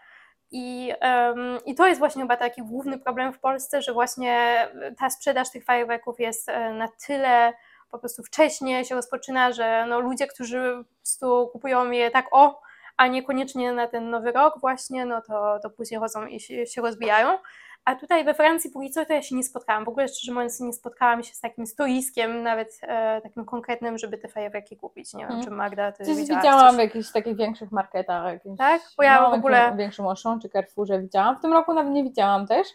I, 0.51 0.93
em, 1.01 1.59
I 1.67 1.75
to 1.75 1.87
jest 1.87 1.99
właśnie 1.99 2.23
chyba 2.23 2.37
taki 2.37 2.63
główny 2.63 2.99
problem 2.99 3.33
w 3.33 3.39
Polsce, 3.39 3.83
że 3.83 3.93
właśnie 3.93 4.69
ta 4.99 5.11
sprzedaż 5.11 5.51
tych 5.51 5.65
fajerwerków 5.65 6.21
jest 6.21 6.49
e, 6.49 6.73
na 6.73 6.89
tyle 7.07 7.53
po 7.91 7.99
prostu 7.99 8.23
wcześnie 8.23 8.85
się 8.85 8.95
rozpoczyna, 8.95 9.53
że 9.53 9.87
no 9.89 10.01
ludzie, 10.01 10.27
którzy 10.27 10.75
po 10.79 10.95
prostu 10.95 11.49
kupują 11.53 11.91
je 11.91 12.11
tak 12.11 12.27
o, 12.31 12.61
a 12.97 13.07
niekoniecznie 13.07 13.73
na 13.73 13.87
ten 13.87 14.11
nowy 14.11 14.33
rok 14.33 14.61
właśnie, 14.61 15.07
no 15.07 15.23
to, 15.23 15.59
to 15.63 15.71
później 15.71 16.01
chodzą 16.01 16.27
i 16.27 16.41
się, 16.41 16.67
się 16.67 16.83
rozbijają. 16.83 17.39
A 17.87 17.95
tutaj 17.95 18.25
we 18.25 18.35
Francji 18.35 18.71
póki 18.71 18.91
co 18.91 19.07
to 19.07 19.13
ja 19.13 19.23
się 19.23 19.37
nie 19.37 19.45
spotkałam. 19.45 19.85
W 19.85 19.89
ogóle 19.89 20.09
szczerze 20.09 20.33
mówiąc 20.33 20.61
nie 20.61 20.73
spotkałam 20.73 21.23
się 21.23 21.35
z 21.35 21.41
takim 21.41 21.67
stoiskiem, 21.67 22.43
nawet 22.43 22.79
e, 22.83 23.21
takim 23.21 23.45
konkretnym, 23.45 23.99
żeby 23.99 24.19
te 24.19 24.29
fajerwerki 24.29 24.77
kupić. 24.77 25.15
Nie 25.15 25.23
wiem, 25.25 25.33
Mm. 25.33 25.45
czy 25.45 25.51
Magda, 25.51 25.93
ty 25.93 26.05
Coś 26.05 26.17
widziałaś 26.17 26.43
widziałam 26.45 26.69
w 26.75 26.77
coś? 26.77 26.85
jakichś 26.85 27.13
takich 27.13 27.37
większych 27.37 27.73
marketach. 27.73 28.33
Jakimś, 28.33 28.59
Tak? 28.59 28.81
Bo 28.97 29.03
ja 29.03 29.31
w 29.31 29.35
ogóle- 29.35 29.73
W 29.73 29.77
większym 29.77 30.07
Auchan 30.07 30.41
czy 30.41 30.49
Carrefourze 30.49 31.01
widziałam. 31.01 31.37
W 31.39 31.41
tym 31.41 31.53
roku 31.53 31.75
nawet 31.75 31.93
nie 31.93 32.05
widziałam 32.05 32.47
też, 32.47 32.69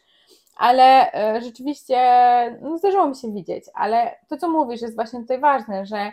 ale 0.57 1.11
e, 1.13 1.41
rzeczywiście 1.41 1.97
no, 2.61 2.77
zdarzyło 2.77 3.07
mi 3.07 3.15
się 3.15 3.33
widzieć. 3.33 3.65
Ale 3.73 4.15
to, 4.29 4.37
co 4.37 4.49
mówisz, 4.49 4.81
jest 4.81 4.95
właśnie 4.95 5.19
tutaj 5.19 5.39
ważne, 5.39 5.85
że 5.85 6.11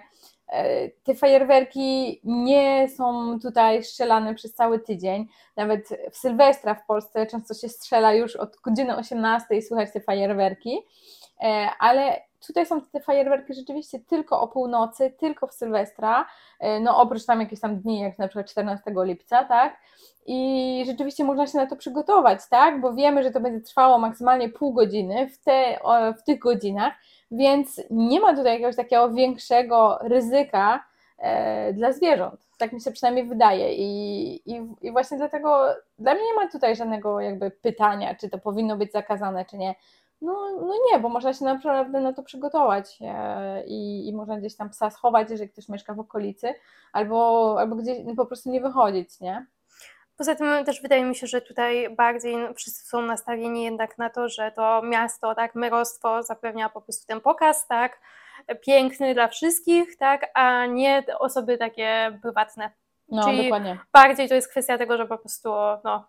te 1.05 1.15
fajerwerki 1.15 2.21
nie 2.25 2.89
są 2.89 3.39
tutaj 3.41 3.85
strzelane 3.85 4.35
przez 4.35 4.55
cały 4.55 4.79
tydzień. 4.79 5.27
Nawet 5.57 5.89
w 6.11 6.17
Sylwestra 6.17 6.75
w 6.75 6.87
Polsce 6.87 7.27
często 7.27 7.55
się 7.55 7.69
strzela 7.69 8.15
już 8.15 8.37
od 8.37 8.57
godziny 8.57 8.97
18 8.97 9.55
i 9.55 9.63
słychać 9.63 9.93
te 9.93 10.01
fajerwerki, 10.01 10.83
E, 11.41 11.71
ale 11.79 12.23
tutaj 12.47 12.67
są 12.67 12.81
te 12.81 13.01
fajerwerki 13.01 13.55
rzeczywiście 13.55 14.01
tylko 14.01 14.41
o 14.41 14.49
północy, 14.49 15.15
tylko 15.19 15.47
w 15.47 15.55
Sylwestra, 15.55 16.27
E, 16.61 16.81
no 16.81 16.97
oprócz 16.97 17.25
tam 17.27 17.41
jakichś 17.41 17.61
tam 17.61 17.81
dni, 17.81 18.01
jak 18.01 18.19
na 18.19 18.29
przykład 18.29 18.51
14 18.51 18.93
lipca, 18.97 19.45
tak? 19.45 19.77
I 20.27 20.83
rzeczywiście 20.87 21.25
można 21.25 21.47
się 21.47 21.59
na 21.59 21.67
to 21.67 21.77
przygotować, 21.77 22.41
tak? 22.51 22.81
Bo 22.81 22.93
wiemy, 22.93 23.23
że 23.23 23.31
to 23.31 23.41
będzie 23.41 23.61
trwało 23.61 23.99
maksymalnie 23.99 24.49
pół 24.49 24.73
godziny 24.73 25.29
w, 25.29 25.39
te, 25.39 25.79
w 26.19 26.23
tych 26.23 26.39
godzinach, 26.39 26.95
więc 27.31 27.83
nie 27.91 28.21
ma 28.21 28.37
tutaj 28.37 28.53
jakiegoś 28.53 28.77
takiego 28.77 29.11
większego 29.11 29.99
ryzyka 30.03 30.85
e, 31.19 31.73
dla 31.73 31.93
zwierząt. 31.93 32.41
Tak 32.59 32.73
mi 32.73 32.81
się 32.81 32.91
przynajmniej 32.91 33.27
wydaje. 33.27 33.75
I, 33.75 34.53
i, 34.53 34.67
I 34.81 34.93
właśnie 34.93 35.19
dlatego 35.19 35.67
dla 35.99 36.15
mnie 36.15 36.25
nie 36.25 36.35
ma 36.35 36.51
tutaj 36.51 36.77
żadnego 36.77 37.21
jakby 37.21 37.51
pytania, 37.51 38.15
czy 38.15 38.29
to 38.29 38.39
powinno 38.39 38.77
być 38.77 38.93
zakazane, 38.93 39.45
czy 39.45 39.57
nie. 39.57 39.75
No, 40.23 40.33
no 40.61 40.75
nie, 40.93 40.99
bo 40.99 41.09
można 41.09 41.35
się 41.35 41.45
naprawdę 41.45 42.01
na 42.01 42.13
to 42.13 42.23
przygotować 42.23 42.99
e, 43.01 43.65
i, 43.67 44.09
i 44.09 44.13
można 44.13 44.39
gdzieś 44.39 44.57
tam 44.57 44.71
psa 44.71 44.91
schować, 44.91 45.31
jeżeli 45.31 45.51
ktoś 45.51 45.69
mieszka 45.69 45.95
w 45.95 46.01
okolicy, 46.01 46.55
albo, 46.93 47.57
albo 47.61 47.77
gdzieś 47.77 47.99
po 48.17 48.27
prostu 48.27 48.51
nie 48.51 48.61
wychodzić, 48.61 49.21
nie? 49.21 49.47
Poza 50.19 50.35
tym 50.35 50.65
też 50.65 50.83
wydaje 50.83 51.05
mi 51.05 51.17
się, 51.17 51.27
że 51.27 51.41
tutaj 51.41 51.91
bardziej 51.97 52.55
wszyscy 52.55 52.89
są 52.89 53.03
nastawieni 53.03 53.65
jednak 53.65 53.99
na 53.99 54.11
to, 54.11 54.29
że 54.29 54.53
to 54.57 54.83
miasto, 54.83 55.35
tak, 55.35 55.55
merostwo 55.55 56.23
zapewnia 56.23 56.69
po 56.69 56.81
prostu 56.81 57.07
ten 57.07 57.21
pokaz, 57.21 57.67
tak, 57.67 58.01
piękny 58.61 59.15
dla 59.15 59.29
wszystkich, 59.29 59.97
tak, 59.97 60.31
a 60.35 60.67
nie 60.67 61.05
osoby 61.19 61.59
takie 61.59 62.19
prywatne. 62.23 62.71
No, 63.09 63.25
Czyli- 63.25 63.43
dokładnie. 63.43 63.79
Bardziej 63.93 64.29
to 64.29 64.35
jest 64.35 64.51
kwestia 64.51 64.79
tego, 64.79 64.97
że 64.97 65.07
po 65.07 65.19
prostu, 65.19 65.49
no, 65.85 66.09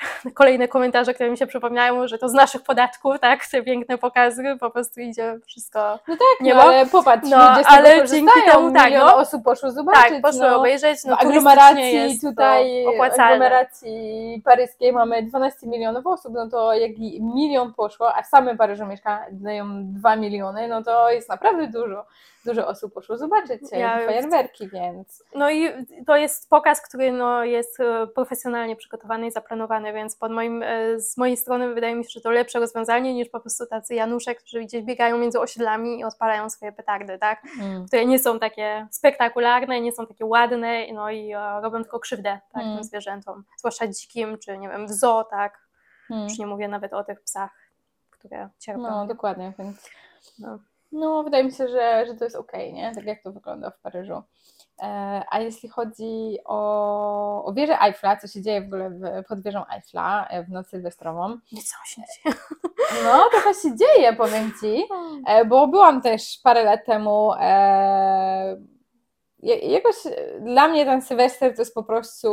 kolejne 0.34 0.68
komentarze, 0.68 1.14
które 1.14 1.30
mi 1.30 1.38
się 1.38 1.46
przypomniają, 1.46 2.08
że 2.08 2.18
to 2.18 2.28
z 2.28 2.32
naszych 2.32 2.62
podatków, 2.62 3.20
tak, 3.20 3.46
te 3.46 3.62
piękne 3.62 3.98
pokazy, 3.98 4.56
po 4.60 4.70
prostu 4.70 5.00
idzie 5.00 5.38
wszystko, 5.46 5.98
No 6.08 6.16
tak, 6.16 6.40
nie 6.40 6.54
no, 6.54 6.62
ma. 6.62 6.68
ale 6.68 6.86
popatrz, 6.86 7.28
No, 7.28 7.48
ludzie 7.50 7.64
z 7.64 7.66
tego 7.66 7.78
ale 7.78 7.94
korzystają, 7.94 8.22
dzięki 8.26 8.50
temu, 8.50 8.72
tak, 8.72 8.84
milion 8.84 9.06
no. 9.06 9.16
osób 9.16 9.44
poszło 9.44 9.70
zobaczyć, 9.70 10.02
tak, 10.02 10.22
poszło 10.22 10.40
no. 10.50 10.58
obejrzeć, 10.58 11.04
no 11.04 11.16
w 11.16 11.20
turystycznie 11.20 11.50
aglomeracji 11.50 11.94
jest 11.94 12.22
tutaj, 12.22 12.84
to 12.84 12.90
opłacalne. 12.90 13.24
aglomeracji 13.24 14.42
paryskiej 14.44 14.92
mamy 14.92 15.22
12 15.22 15.66
milionów 15.66 16.06
osób, 16.06 16.32
no 16.34 16.48
to 16.48 16.74
jak 16.74 16.90
i 16.98 17.22
milion 17.22 17.74
poszło, 17.74 18.14
a 18.14 18.22
w 18.22 18.26
samym 18.26 18.56
Paryżu 18.56 18.86
mieszka 18.86 19.26
dają 19.30 19.66
2 19.84 20.16
miliony, 20.16 20.68
no 20.68 20.82
to 20.82 21.10
jest 21.10 21.28
naprawdę 21.28 21.66
dużo. 21.66 22.04
Dużo 22.46 22.66
osób 22.66 22.94
poszło 22.94 23.16
zobaczyć 23.18 23.62
Ja- 23.72 23.78
ja, 23.78 24.06
fajerwerki, 24.06 24.68
więc 24.68 25.24
No 25.34 25.50
i 25.50 25.68
to 26.06 26.16
jest 26.16 26.50
pokaz, 26.50 26.80
który 26.82 27.12
no, 27.12 27.44
jest 27.44 27.80
e, 27.80 28.06
profesjonalnie 28.06 28.76
przygotowany 28.76 29.26
i 29.26 29.30
zaplanowany, 29.30 29.92
więc 29.92 30.16
pod 30.16 30.32
moim, 30.32 30.62
e, 30.62 31.00
z 31.00 31.16
mojej 31.16 31.36
strony 31.36 31.74
wydaje 31.74 31.94
mi 31.94 32.04
się, 32.04 32.10
że 32.10 32.20
to 32.20 32.30
lepsze 32.30 32.58
rozwiązanie 32.60 33.14
niż 33.14 33.28
po 33.28 33.40
prostu 33.40 33.66
tacy 33.66 33.94
Janusze, 33.94 34.34
którzy 34.34 34.60
gdzieś 34.60 34.82
biegają 34.84 35.18
między 35.18 35.40
osiedlami 35.40 35.98
i 36.00 36.04
odpalają 36.04 36.50
swoje 36.50 36.72
petardy, 36.72 37.18
tak? 37.18 37.42
mm, 37.60 37.86
które 37.86 38.06
nie 38.06 38.18
są 38.18 38.38
takie 38.38 38.86
spektakularne, 38.90 39.80
nie 39.80 39.92
są 39.92 40.06
takie 40.06 40.26
ładne, 40.26 40.92
no 40.92 41.10
i 41.10 41.32
e, 41.32 41.60
robią 41.62 41.82
tylko 41.82 42.00
krzywdę 42.00 42.40
tak, 42.52 42.62
Mm. 42.62 42.74
tym 42.76 42.84
zwierzętom, 42.84 43.44
zwłaszcza 43.58 43.86
dzikim, 43.86 44.38
czy 44.38 44.58
nie 44.58 44.68
wiem, 44.68 44.86
w 44.86 44.92
zoo, 44.92 45.24
tak? 45.24 45.58
mm. 46.10 46.24
Już 46.24 46.38
nie 46.38 46.46
mówię 46.46 46.68
nawet 46.68 46.92
o 46.92 47.04
tych 47.04 47.20
psach, 47.20 47.50
które 48.10 48.48
cierpią. 48.58 48.82
no 48.82 49.06
dokładnie, 49.06 49.52
więc 49.58 49.90
No. 50.38 50.58
No 50.96 51.24
wydaje 51.24 51.44
mi 51.44 51.52
się, 51.52 51.68
że, 51.68 52.04
że 52.06 52.14
to 52.14 52.24
jest 52.24 52.36
okej, 52.36 52.72
nie? 52.72 52.94
Tak 52.94 53.04
jak 53.04 53.22
to 53.22 53.32
wygląda 53.32 53.70
w 53.70 53.80
Paryżu. 53.80 54.22
E, 54.82 55.22
A 55.30 55.40
jeśli 55.40 55.68
chodzi 55.68 56.38
o, 56.44 57.44
o 57.44 57.52
wieżę 57.52 57.78
Eiffla, 57.82 58.16
co 58.16 58.26
się 58.28 58.42
dzieje 58.42 58.62
w 58.62 58.64
ogóle 58.64 58.90
w, 58.90 59.24
pod 59.28 59.40
wieżą 59.42 59.64
Eiffla 59.74 60.26
e, 60.28 60.44
w 60.44 60.48
noc 60.50 60.68
sylwestrową, 60.68 61.28
Nic 61.52 61.72
tam 61.72 61.80
się 61.86 62.00
nie 62.00 62.06
dzieje. 62.06 62.42
no 63.04 63.24
trochę 63.30 63.54
się 63.54 63.76
dzieje, 63.76 64.12
powiem 64.12 64.52
Ci, 64.60 64.84
E, 65.26 65.44
bo 65.44 65.66
byłam 65.68 66.02
też 66.02 66.40
parę 66.42 66.64
lat 66.64 66.86
temu. 66.86 67.32
E, 67.40 68.56
jakoś 69.46 69.94
e, 70.06 70.40
dla 70.40 70.68
mnie 70.68 70.84
ten 70.84 71.02
Sylwester 71.02 71.54
to 71.54 71.62
jest 71.62 71.74
po 71.74 71.82
prostu, 71.82 72.28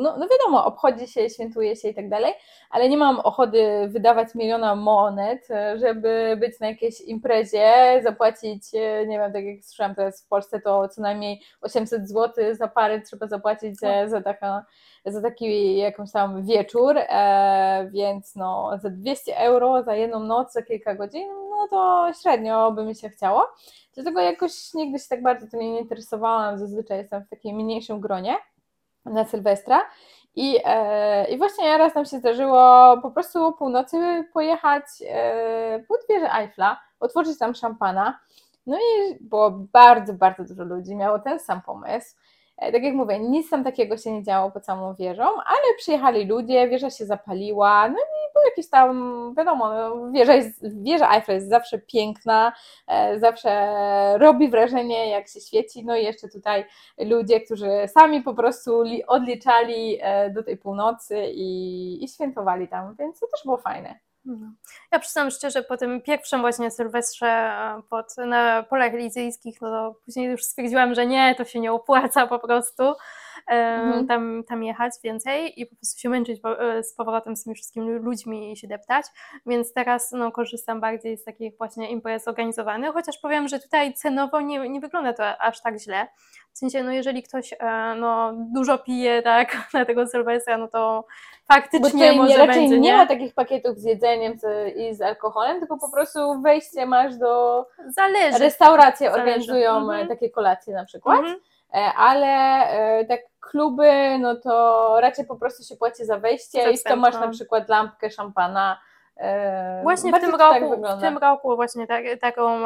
no, 0.00 0.16
no 0.16 0.28
wiadomo, 0.28 0.64
obchodzi 0.64 1.08
się, 1.08 1.30
świętuje 1.30 1.76
się 1.76 1.88
i 1.88 1.94
tak 1.94 2.08
dalej, 2.08 2.34
ale 2.70 2.88
nie 2.88 2.96
mam 2.96 3.20
ochoty 3.20 3.88
wydawać 3.88 4.34
miliona 4.34 4.74
monet, 4.74 5.50
e, 5.50 5.78
żeby 5.78 6.36
być 6.40 6.60
na 6.60 6.66
jakiejś 6.66 7.00
imprezie, 7.00 8.00
zapłacić, 8.02 8.74
e, 8.74 9.06
nie 9.06 9.18
wiem, 9.18 9.32
tak 9.32 9.44
jak 9.44 9.64
słyszałam 9.64 9.94
teraz 9.94 10.24
w 10.24 10.28
Polsce, 10.28 10.60
to 10.60 10.88
co 10.88 11.02
najmniej 11.02 11.40
800 11.60 12.08
zł 12.08 12.44
za 12.54 12.68
parę 12.68 13.00
trzeba 13.00 13.26
zapłacić 13.26 13.78
za, 13.78 14.08
za, 14.08 14.20
taka, 14.20 14.64
za 15.04 15.22
taki 15.22 15.76
jakąś 15.76 16.12
tam 16.12 16.42
wieczór, 16.42 16.96
e, 16.98 17.88
więc 17.92 18.36
no 18.36 18.70
za 18.82 18.90
200 18.90 19.38
euro 19.38 19.82
za 19.82 19.94
jedną 19.94 20.20
noc, 20.20 20.52
za 20.52 20.62
kilka 20.62 20.94
godzin, 20.94 21.47
to 21.70 22.10
średnio 22.22 22.72
by 22.72 22.84
mi 22.84 22.94
się 22.94 23.08
chciało. 23.08 23.46
Dlatego 23.94 24.20
jakoś 24.20 24.74
nigdy 24.74 24.98
się 24.98 25.08
tak 25.08 25.22
bardzo 25.22 25.46
tym 25.46 25.60
nie 25.60 25.80
interesowałam, 25.80 26.58
zazwyczaj 26.58 26.98
jestem 26.98 27.24
w 27.24 27.28
takim 27.28 27.56
mniejszym 27.56 28.00
gronie 28.00 28.36
na 29.04 29.24
Sylwestra. 29.24 29.80
I, 30.34 30.58
e, 30.64 31.30
I 31.30 31.38
właśnie 31.38 31.78
raz 31.78 31.94
nam 31.94 32.04
się 32.04 32.18
zdarzyło 32.18 32.96
po 33.02 33.10
prostu 33.10 33.44
o 33.46 33.52
północy 33.52 34.24
pojechać 34.32 34.84
e, 35.08 35.84
pod 35.88 35.98
wieżę 36.08 36.34
Eiffla, 36.34 36.80
otworzyć 37.00 37.38
tam 37.38 37.54
szampana. 37.54 38.18
No 38.66 38.76
i 38.76 39.18
było 39.20 39.50
bardzo, 39.50 40.12
bardzo 40.14 40.44
dużo 40.44 40.64
ludzi, 40.64 40.96
miało 40.96 41.18
ten 41.18 41.40
sam 41.40 41.62
pomysł. 41.62 42.16
E, 42.58 42.72
tak 42.72 42.82
jak 42.82 42.94
mówię, 42.94 43.18
nic 43.18 43.50
tam 43.50 43.64
takiego 43.64 43.96
się 43.96 44.12
nie 44.12 44.22
działo 44.22 44.50
pod 44.50 44.64
samą 44.64 44.94
wieżą, 44.94 45.24
ale 45.24 45.74
przyjechali 45.78 46.26
ludzie, 46.26 46.68
wieża 46.68 46.90
się 46.90 47.06
zapaliła, 47.06 47.88
no 47.88 47.94
i 47.98 48.32
było 48.32 48.44
jakieś 48.44 48.70
tam, 48.70 49.34
wiadomo, 49.36 49.68
no, 49.68 50.10
wieża, 50.12 50.34
jest, 50.34 50.82
wieża 50.82 51.10
Eiffla 51.16 51.34
jest 51.34 51.48
zawsze 51.48 51.78
piękna, 51.78 52.52
e, 52.86 53.18
zawsze 53.18 53.68
robi 54.18 54.48
wrażenie, 54.48 55.10
jak 55.10 55.28
się 55.28 55.40
świeci. 55.40 55.84
No 55.84 55.96
i 55.96 56.04
jeszcze 56.04 56.28
tutaj 56.28 56.64
ludzie, 56.98 57.40
którzy 57.40 57.70
sami 57.88 58.22
po 58.22 58.34
prostu 58.34 58.82
li, 58.82 59.06
odliczali 59.06 59.98
e, 60.00 60.30
do 60.30 60.42
tej 60.42 60.56
północy 60.56 61.22
i, 61.34 62.04
i 62.04 62.08
świętowali 62.08 62.68
tam, 62.68 62.96
więc 62.98 63.20
to 63.20 63.26
też 63.26 63.44
było 63.44 63.56
fajne. 63.56 64.07
No. 64.24 64.52
Ja 64.92 64.98
przyznam 64.98 65.30
szczerze, 65.30 65.62
po 65.62 65.76
tym 65.76 66.02
pierwszym 66.02 66.40
właśnie 66.40 66.70
Sylwestrze 66.70 67.26
e, 67.26 67.82
pod, 67.90 68.16
na 68.16 68.62
polach 68.62 68.94
elizyjskich, 68.94 69.60
no 69.60 69.68
to 69.70 70.00
później 70.04 70.30
już 70.30 70.44
stwierdziłam, 70.44 70.94
że 70.94 71.06
nie, 71.06 71.34
to 71.34 71.44
się 71.44 71.60
nie 71.60 71.72
opłaca 71.72 72.26
po 72.26 72.38
prostu 72.38 72.94
Mhm. 73.48 74.06
tam, 74.06 74.44
tam 74.48 74.62
jechać 74.62 74.92
więcej 75.04 75.60
i 75.60 75.66
po 75.66 75.76
prostu 75.76 76.00
się 76.00 76.08
męczyć 76.08 76.40
e, 76.58 76.82
z 76.82 76.94
powrotem 76.94 77.36
z 77.36 77.44
tymi 77.44 77.54
wszystkimi 77.56 77.90
ludźmi 77.90 78.52
i 78.52 78.56
się 78.56 78.68
deptać, 78.68 79.06
więc 79.46 79.72
teraz 79.72 80.12
no, 80.12 80.32
korzystam 80.32 80.80
bardziej 80.80 81.18
z 81.18 81.24
takich 81.24 81.58
właśnie 81.58 81.90
imprez 81.90 82.28
organizowanych, 82.28 82.92
chociaż 82.92 83.18
powiem, 83.18 83.48
że 83.48 83.58
tutaj 83.60 83.94
cenowo 83.94 84.40
nie, 84.40 84.68
nie 84.68 84.80
wygląda 84.80 85.12
to 85.12 85.38
aż 85.38 85.60
tak 85.62 85.78
źle, 85.78 86.06
w 86.52 86.58
sensie, 86.58 86.82
no 86.82 86.92
jeżeli 86.92 87.22
ktoś 87.22 87.52
e, 87.52 87.94
no, 88.00 88.32
dużo 88.36 88.78
pije, 88.78 89.22
tak, 89.22 89.56
na 89.74 89.84
tego 89.84 90.06
Sylwestra, 90.06 90.58
no 90.58 90.68
to 90.68 91.06
faktycznie 91.48 92.12
może 92.12 92.30
nie, 92.32 92.46
raczej 92.46 92.62
będzie, 92.62 92.78
nie 92.80 92.96
ma 92.96 93.06
takich 93.06 93.34
pakietów 93.34 93.78
z 93.78 93.84
jedzeniem 93.84 94.34
i 94.76 94.94
z 94.94 95.02
alkoholem, 95.02 95.58
tylko 95.58 95.78
po 95.78 95.90
prostu 95.92 96.40
wejście 96.42 96.86
masz 96.86 97.16
do 97.16 97.66
Zależy. 97.88 98.38
restauracje 98.38 99.10
Zależy. 99.10 99.20
organizują 99.20 99.76
Mhm. 99.76 100.00
e, 100.04 100.06
takie 100.06 100.30
kolacje 100.30 100.74
na 100.74 100.84
przykład. 100.84 101.18
Mhm. 101.18 101.38
E, 101.74 101.92
ale 101.96 102.26
e, 102.70 103.04
tak 103.04 103.20
kluby, 103.40 104.18
no 104.18 104.36
to 104.36 104.96
raczej 105.00 105.26
po 105.26 105.36
prostu 105.36 105.62
się 105.62 105.76
płaci 105.76 106.04
za 106.04 106.18
wejście 106.18 106.62
Za 106.62 106.68
i 106.70 106.78
to 106.78 106.96
masz 106.96 107.14
na 107.14 107.28
przykład 107.28 107.68
lampkę 107.68 108.10
szampana. 108.10 108.80
e, 109.16 109.82
Właśnie 109.82 110.12
w 110.12 110.20
tym, 110.20 110.32
tak 110.32 110.40
roku, 110.40 110.66
w 110.66 110.70
wygląda. 110.70 111.06
tym 111.06 111.18
roku 111.18 111.56
właśnie 111.56 111.86
tak, 111.86 112.04
taką, 112.20 112.60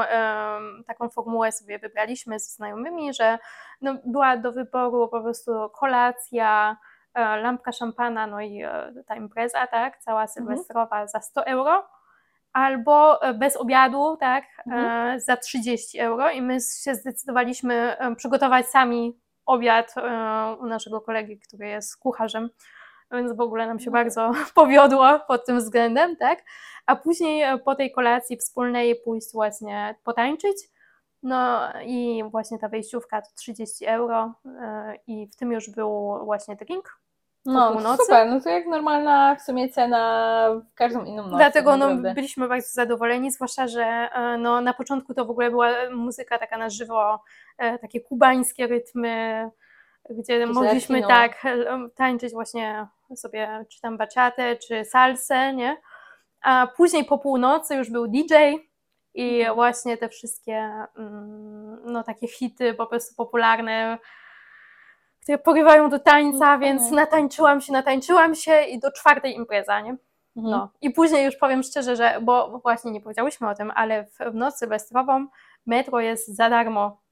taką 0.87 1.09
formułę 1.09 1.53
sobie 1.53 1.79
wybraliśmy 1.79 2.39
ze 2.39 2.51
znajomymi, 2.51 3.15
że 3.15 3.39
no, 3.81 3.95
była 4.05 4.37
do 4.37 4.53
wyboru 4.53 5.09
po 5.09 5.21
prostu 5.21 5.53
kolacja, 5.73 6.77
lampka 7.15 7.73
szampana, 7.73 8.27
no 8.27 8.41
i 8.41 8.65
ta 9.07 9.17
impreza, 9.17 9.67
tak, 9.67 9.99
cała 9.99 10.27
sylwestrowa 10.27 11.07
za 11.07 11.21
100 11.21 11.47
euro, 11.47 11.85
albo 12.53 13.23
e, 13.23 13.35
bez 13.35 13.57
obiadu, 13.57 14.17
tak, 14.21 14.45
e, 14.73 15.21
za 15.21 15.37
30 15.37 15.99
euro 15.99 16.31
i 16.31 16.43
my 16.43 16.59
się 16.61 16.95
zdecydowaliśmy 16.95 17.75
e, 17.99 18.15
przygotować 18.17 18.67
sami 18.67 19.19
obiad 19.47 19.95
u 20.61 20.67
naszego 20.67 21.01
kolegi, 21.01 21.39
który 21.41 21.67
jest 21.67 21.97
kucharzem 21.97 22.51
więc 23.13 23.33
w 23.33 23.41
ogóle 23.41 23.67
nam 23.67 23.79
się 23.79 23.87
No. 23.87 23.93
bardzo 23.93 24.31
powiodło 24.55 25.19
pod 25.29 25.47
tym 25.47 25.59
względem, 25.59 26.17
tak? 26.17 26.45
A 26.87 26.97
później 26.97 27.45
po 27.65 27.75
tej 27.75 27.93
kolacji 27.93 28.37
wspólnej 28.37 28.97
pójść 29.05 29.33
właśnie 29.33 29.95
potańczyć. 30.05 30.57
No 31.23 31.61
i 31.85 32.25
właśnie 32.31 32.59
ta 32.59 32.69
wejściówka 32.69 33.23
to 33.23 33.29
30 33.37 33.87
euro 33.87 34.35
i 35.07 35.27
w 35.27 35.37
tym 35.37 35.53
już 35.53 35.71
był 35.71 36.19
właśnie 36.25 36.57
drink. 36.57 37.02
No, 37.45 37.73
północy. 37.73 38.03
super, 38.05 38.29
no 38.31 38.41
to 38.41 38.49
jak 38.51 38.67
normalna 38.67 39.35
w 39.37 39.43
sumie 39.43 39.69
cena 39.69 40.49
w 40.71 40.75
każdą 40.75 41.05
inną 41.05 41.23
noc. 41.27 41.37
Dlatego 41.37 41.71
tak 41.71 41.81
no, 41.81 41.87
naprawdę. 41.87 42.15
byliśmy 42.15 42.49
bardzo 42.49 42.69
zadowoleni, 42.73 43.31
zwłaszcza, 43.31 43.69
że 43.69 43.85
e, 43.85 44.39
no, 44.39 44.61
na 44.61 44.75
początku 44.75 45.15
to 45.15 45.25
w 45.25 45.31
ogóle 45.31 45.51
była 45.51 45.71
muzyka 45.91 46.39
taka 46.39 46.59
na 46.59 46.71
żywo, 46.71 47.21
e, 47.59 47.79
takie 47.79 48.01
kubańskie 48.01 48.67
rytmy, 48.67 49.51
gdzie 50.11 50.39
Jakieś 50.39 50.55
mogliśmy 50.55 51.01
latino. 51.01 51.09
tak 51.09 51.45
e, 51.45 51.89
tańczyć 51.97 52.33
właśnie 52.33 52.87
sobie, 53.17 53.65
czy 53.71 53.81
tam 53.81 53.97
baciatę, 53.97 54.57
czy 54.57 54.85
salsę, 54.85 55.53
nie? 55.55 55.77
A 56.43 56.67
później 56.77 57.05
po 57.05 57.19
północy 57.19 57.75
już 57.77 57.91
był 57.91 58.07
DJ 58.09 58.35
i 59.15 59.39
Mhm. 59.39 59.55
właśnie 59.55 59.97
te 59.97 60.09
wszystkie 60.09 60.71
mm, 60.99 61.79
no, 61.85 62.03
takie 62.03 62.29
hity 62.29 62.75
po 62.75 62.87
prostu 62.87 63.15
popularne, 63.15 63.99
które 65.23 65.39
porywają 65.39 65.91
do 65.91 65.99
tańca, 65.99 66.53
No, 66.53 66.59
więc 66.59 66.91
natańczyłam 66.91 67.61
się, 67.61 67.73
natańczyłam 67.73 68.35
się 68.35 68.63
i 68.63 68.79
do 68.79 68.93
czwartej 68.93 69.35
impreza, 69.35 69.81
nie? 69.81 69.97
Mhm. 70.37 70.51
No 70.51 70.69
i 70.81 70.91
później 70.91 71.25
już 71.25 71.37
powiem 71.37 71.63
szczerze, 71.63 71.97
że, 71.97 72.19
bo 72.23 72.59
właśnie 72.59 72.91
nie 72.91 73.01
powiedziałyśmy 73.01 73.49
o 73.49 73.55
tym, 73.55 73.73
ale 73.75 74.05
w, 74.05 74.19
w 74.33 74.35
noc 74.35 74.59
sylwestrową 74.59 75.27
metro 75.67 76.01
jest 76.01 76.37
za 76.37 76.51
darmo 76.51 77.03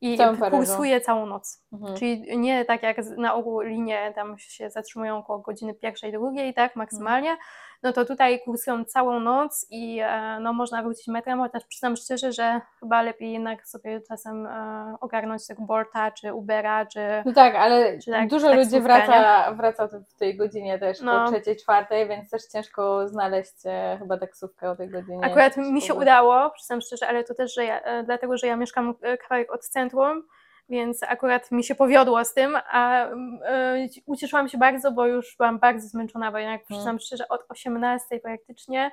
i 0.00 0.18
kursuje 0.50 1.00
całą 1.00 1.26
noc. 1.26 1.62
Mhm. 1.72 1.96
Czyli 1.96 2.38
nie 2.38 2.64
tak 2.64 2.82
jak 2.82 2.96
na 3.16 3.34
ogół 3.34 3.60
linie 3.60 4.12
tam 4.14 4.38
się 4.38 4.70
zatrzymują 4.70 5.18
około 5.18 5.38
godziny 5.38 5.74
pierwszej, 5.74 6.12
drugiej, 6.12 6.54
tak 6.54 6.76
maksymalnie, 6.76 7.36
no 7.84 7.92
to 7.92 8.04
tutaj 8.04 8.40
kursują 8.40 8.84
całą 8.84 9.20
noc 9.20 9.66
i 9.70 10.00
e, 10.02 10.38
no 10.40 10.52
można 10.52 10.82
wrócić 10.82 11.06
metrem, 11.08 11.38
chociaż 11.38 11.64
przyznam 11.64 11.96
szczerze, 11.96 12.32
że 12.32 12.60
chyba 12.80 13.02
lepiej 13.02 13.32
jednak 13.32 13.66
sobie 13.68 14.00
czasem 14.08 14.46
e, 14.46 14.96
ogarnąć 15.00 15.46
tego 15.46 15.62
Bolta, 15.62 16.10
czy 16.10 16.34
Ubera, 16.34 16.86
czy 16.86 17.00
No 17.26 17.32
tak, 17.32 17.54
ale 17.54 17.98
tak- 18.12 18.28
dużo 18.28 18.48
ludzi 18.54 18.70
taksówka, 18.70 19.06
wraca, 19.06 19.52
wraca 19.54 19.88
w 19.88 20.18
tej 20.18 20.36
godzinie 20.36 20.78
też 20.78 21.00
No. 21.00 21.24
po 21.24 21.30
trzeciej, 21.32 21.56
czwartej, 21.56 22.08
więc 22.08 22.30
też 22.30 22.42
ciężko 22.52 23.08
znaleźć 23.08 23.54
e, 23.66 23.96
chyba 23.98 24.18
taksówkę 24.18 24.70
o 24.70 24.76
tej 24.76 24.88
godzinie. 24.88 25.24
Akurat 25.24 25.56
mi 25.56 25.82
się 25.82 25.94
udało, 25.94 26.50
przyznam 26.50 26.80
szczerze, 26.80 27.08
ale 27.08 27.24
to 27.24 27.34
też, 27.34 27.54
że 27.54 27.64
ja, 27.64 28.04
dlatego, 28.04 28.36
że 28.38 28.46
ja 28.46 28.56
mieszkam 28.56 28.94
kawałek 29.22 29.52
od 29.52 29.66
centrum, 29.68 30.22
więc 30.68 31.02
akurat 31.02 31.52
mi 31.52 31.64
się 31.64 31.74
powiodło 31.74 32.24
z 32.24 32.34
tym, 32.34 32.56
a 32.70 33.06
e, 33.06 33.88
ucieszyłam 34.06 34.48
się 34.48 34.58
bardzo, 34.58 34.92
bo 34.92 35.06
już 35.06 35.36
byłam 35.36 35.58
bardzo 35.58 35.88
zmęczona, 35.88 36.32
bo 36.32 36.38
jednak 36.38 36.64
przyznam 36.64 36.98
szczerze, 36.98 37.28
od 37.28 37.44
18 37.48 38.20
praktycznie 38.22 38.90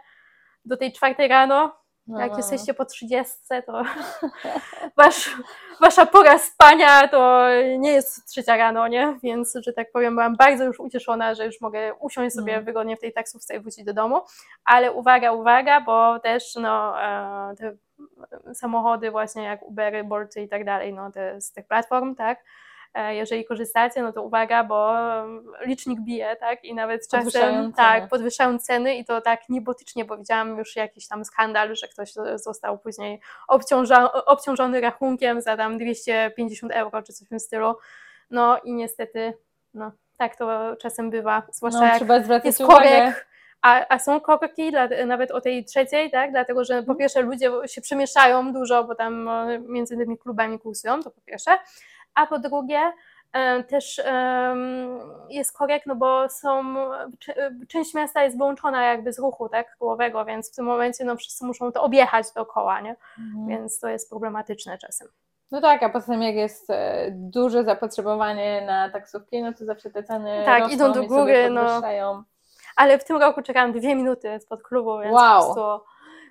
do 0.65 0.77
tej 0.77 0.93
czwartej 0.93 1.27
rano, 1.27 1.81
No, 2.07 2.19
jak 2.19 2.29
no, 2.29 2.33
no. 2.33 2.39
jesteście 2.39 2.73
po 2.73 2.85
30, 2.85 3.33
to 3.65 3.83
wasz, 4.97 5.35
wasza 5.81 6.05
pora 6.05 6.39
spania 6.39 7.07
to 7.07 7.47
nie 7.77 7.91
jest 7.91 8.29
trzecia 8.29 8.57
rano, 8.57 8.87
nie? 8.87 9.19
Więc, 9.23 9.53
że 9.65 9.73
tak 9.73 9.91
powiem, 9.91 10.15
byłam 10.15 10.35
bardzo 10.35 10.63
już 10.63 10.79
ucieszona, 10.79 11.35
że 11.35 11.45
już 11.45 11.61
mogę 11.61 11.93
usiąść 11.93 12.35
sobie 12.35 12.61
wygodnie 12.61 12.97
w 12.97 12.99
tej 12.99 13.13
taksówce 13.13 13.55
i 13.55 13.59
wrócić 13.59 13.83
do 13.85 13.93
domu. 13.93 14.21
Ale 14.65 14.91
uwaga, 14.91 15.31
uwaga, 15.31 15.81
bo 15.81 16.19
też 16.19 16.55
no, 16.55 17.03
e, 17.03 17.75
samochody 18.53 19.11
właśnie 19.11 19.43
jak 19.43 19.63
Ubery, 19.63 20.03
Bolty 20.03 20.41
i 20.41 20.49
tak 20.49 20.65
dalej, 20.65 20.93
no 20.93 21.11
te, 21.11 21.41
z 21.41 21.51
tych 21.51 21.67
platform, 21.67 22.15
tak? 22.15 22.43
E, 22.93 23.15
Jeżeli 23.15 23.45
korzystacie, 23.45 24.01
no 24.01 24.13
to 24.13 24.23
uwaga, 24.23 24.63
bo 24.63 24.93
licznik 25.65 25.99
bije, 26.01 26.35
tak? 26.35 26.63
I 26.65 26.73
nawet 26.75 27.07
Podwyższają 27.11 27.45
czasem 27.45 27.61
ceny. 27.63 27.73
tak, 27.73 28.09
podwyższają 28.09 28.59
ceny 28.59 28.95
i 28.95 29.05
to 29.05 29.21
tak 29.21 29.49
niebotycznie, 29.49 30.05
bo 30.05 30.17
widziałam 30.17 30.57
już 30.57 30.75
jakiś 30.75 31.07
tam 31.07 31.25
skandal, 31.25 31.75
że 31.75 31.87
ktoś 31.87 32.13
został 32.35 32.77
później 32.79 33.21
obciąża, 33.47 34.11
obciążony 34.11 34.81
rachunkiem 34.81 35.41
za 35.41 35.57
tam 35.57 35.77
250 35.77 36.71
euro 36.71 37.03
czy 37.03 37.13
coś 37.13 37.25
w 37.27 37.29
tym 37.29 37.39
stylu. 37.39 37.75
No 38.29 38.57
i 38.63 38.73
niestety, 38.73 39.33
no 39.73 39.91
tak 40.17 40.35
to 40.35 40.75
czasem 40.75 41.09
bywa, 41.09 41.43
zwłaszcza 41.51 41.79
No, 41.79 41.85
jak 41.85 41.95
trzeba 41.95 42.23
zwracać 42.23 42.45
jest 42.45 42.61
uwagę. 42.61 43.13
A, 43.61 43.85
a 43.89 43.99
są 43.99 44.19
korki 44.19 44.71
dla, 44.71 44.87
nawet 45.05 45.31
o 45.31 45.41
tej 45.41 45.65
trzeciej, 45.65 46.11
tak? 46.11 46.31
Dlatego, 46.31 46.63
że 46.63 46.73
Mhm. 46.73 46.85
po 46.85 46.95
pierwsze 46.95 47.21
ludzie 47.21 47.51
się 47.65 47.81
przemieszczają 47.81 48.53
dużo, 48.53 48.83
bo 48.83 48.95
tam 48.95 49.27
e, 49.27 49.59
między 49.59 49.97
tymi 49.97 50.17
klubami 50.17 50.59
kursują, 50.59 51.03
to 51.03 51.11
po 51.11 51.21
pierwsze, 51.21 51.51
a 52.15 52.27
po 52.27 52.39
drugie 52.39 52.79
e, 53.33 53.63
też 53.63 54.01
jest 55.29 55.57
korek, 55.57 55.85
no 55.85 55.95
bo 55.95 56.29
są, 56.29 56.77
e, 56.87 57.09
część 57.67 57.93
miasta 57.93 58.23
jest 58.23 58.37
wyłączona 58.37 58.83
jakby 58.83 59.13
z 59.13 59.19
ruchu, 59.19 59.49
tak, 59.49 59.77
kołowego, 59.77 60.25
więc 60.25 60.51
w 60.51 60.55
tym 60.55 60.65
momencie 60.65 61.05
no 61.05 61.15
wszyscy 61.15 61.45
muszą 61.45 61.71
to 61.71 61.83
objechać 61.83 62.25
dookoła, 62.35 62.81
nie? 62.81 62.95
Mhm. 63.19 63.47
Więc 63.47 63.79
to 63.79 63.87
jest 63.87 64.09
problematyczne 64.09 64.77
czasem. 64.77 65.07
No 65.51 65.61
tak, 65.61 65.83
a 65.83 65.89
poza 65.89 66.11
tym 66.11 66.21
jak 66.21 66.35
jest 66.35 66.67
duże 67.11 67.63
zapotrzebowanie 67.63 68.63
na 68.65 68.89
taksówki, 68.89 69.41
no 69.41 69.53
to 69.53 69.65
zawsze 69.65 69.89
te 69.89 70.03
ceny 70.03 70.41
Tak, 70.45 70.59
rosną 70.59 70.75
idą 70.75 70.91
do 70.91 71.03
góry, 71.03 71.49
no. 71.49 71.81
Ale 72.75 72.99
w 72.99 73.03
tym 73.03 73.17
roku 73.17 73.41
czekałam 73.41 73.71
dwie 73.71 73.95
minuty 73.95 74.39
spod 74.39 74.63
klubu, 74.63 74.99
więc 74.99 75.13
Wow. 75.13 75.39
po 75.39 75.53
prostu... 75.53 75.85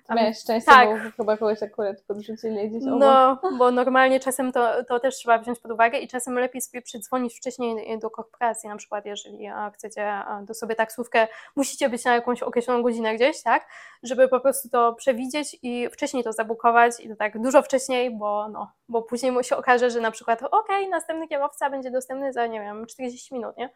tam- 0.07 0.17
Miałeś 0.17 0.37
szczęście, 0.39 0.71
tak. 0.71 0.89
bo 0.89 0.95
chyba 1.17 1.37
kogoś 1.37 1.63
akurat 1.63 2.01
podrzucili 2.07 2.69
gdzieś 2.69 2.83
obok. 2.87 2.99
No, 2.99 3.39
bo 3.57 3.71
normalnie 3.71 4.19
czasem 4.19 4.51
to, 4.51 4.83
to 4.83 4.99
też 4.99 5.15
trzeba 5.15 5.37
wziąć 5.37 5.59
pod 5.59 5.71
uwagę 5.71 5.97
i 5.99 6.07
czasem 6.07 6.39
lepiej 6.39 6.61
sobie 6.61 6.81
przedzwonić 6.81 7.37
wcześniej 7.37 7.99
do 7.99 8.09
korporacji, 8.09 8.69
na 8.69 8.75
przykład 8.77 9.05
jeżeli 9.05 9.47
a, 9.47 9.69
chcecie 9.71 10.11
a, 10.13 10.41
do 10.41 10.53
sobie 10.53 10.75
taksówkę, 10.75 11.27
musicie 11.55 11.89
być 11.89 12.05
na 12.05 12.13
jakąś 12.15 12.43
określoną 12.43 12.83
godzinę 12.83 13.15
gdzieś, 13.15 13.43
tak, 13.43 13.67
żeby 14.03 14.27
po 14.27 14.39
prostu 14.39 14.69
to 14.69 14.93
przewidzieć 14.93 15.57
i 15.63 15.89
wcześniej 15.91 16.23
to 16.23 16.33
zabukować 16.33 16.99
i 16.99 17.09
to 17.09 17.15
tak 17.15 17.41
dużo 17.41 17.61
wcześniej, 17.61 18.17
bo 18.17 18.47
no, 18.47 18.71
bo 18.89 19.01
później 19.01 19.31
mu 19.31 19.43
się 19.43 19.57
okaże, 19.57 19.89
że 19.91 20.01
na 20.01 20.11
przykład 20.11 20.43
okej, 20.51 20.89
następny 20.89 21.27
kierowca 21.27 21.69
będzie 21.69 21.91
dostępny 21.91 22.33
za, 22.33 22.47
nie 22.47 22.59
wiem, 22.59 22.85
40 22.85 23.33
minut, 23.33 23.57
nie? 23.57 23.69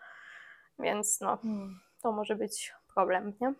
Więc 0.79 1.21
no, 1.21 1.37
Hmm. 1.37 1.79
To 2.05 2.11
może 2.11 2.35
być 2.35 2.73
problem, 2.93 3.33
nie? 3.41 3.53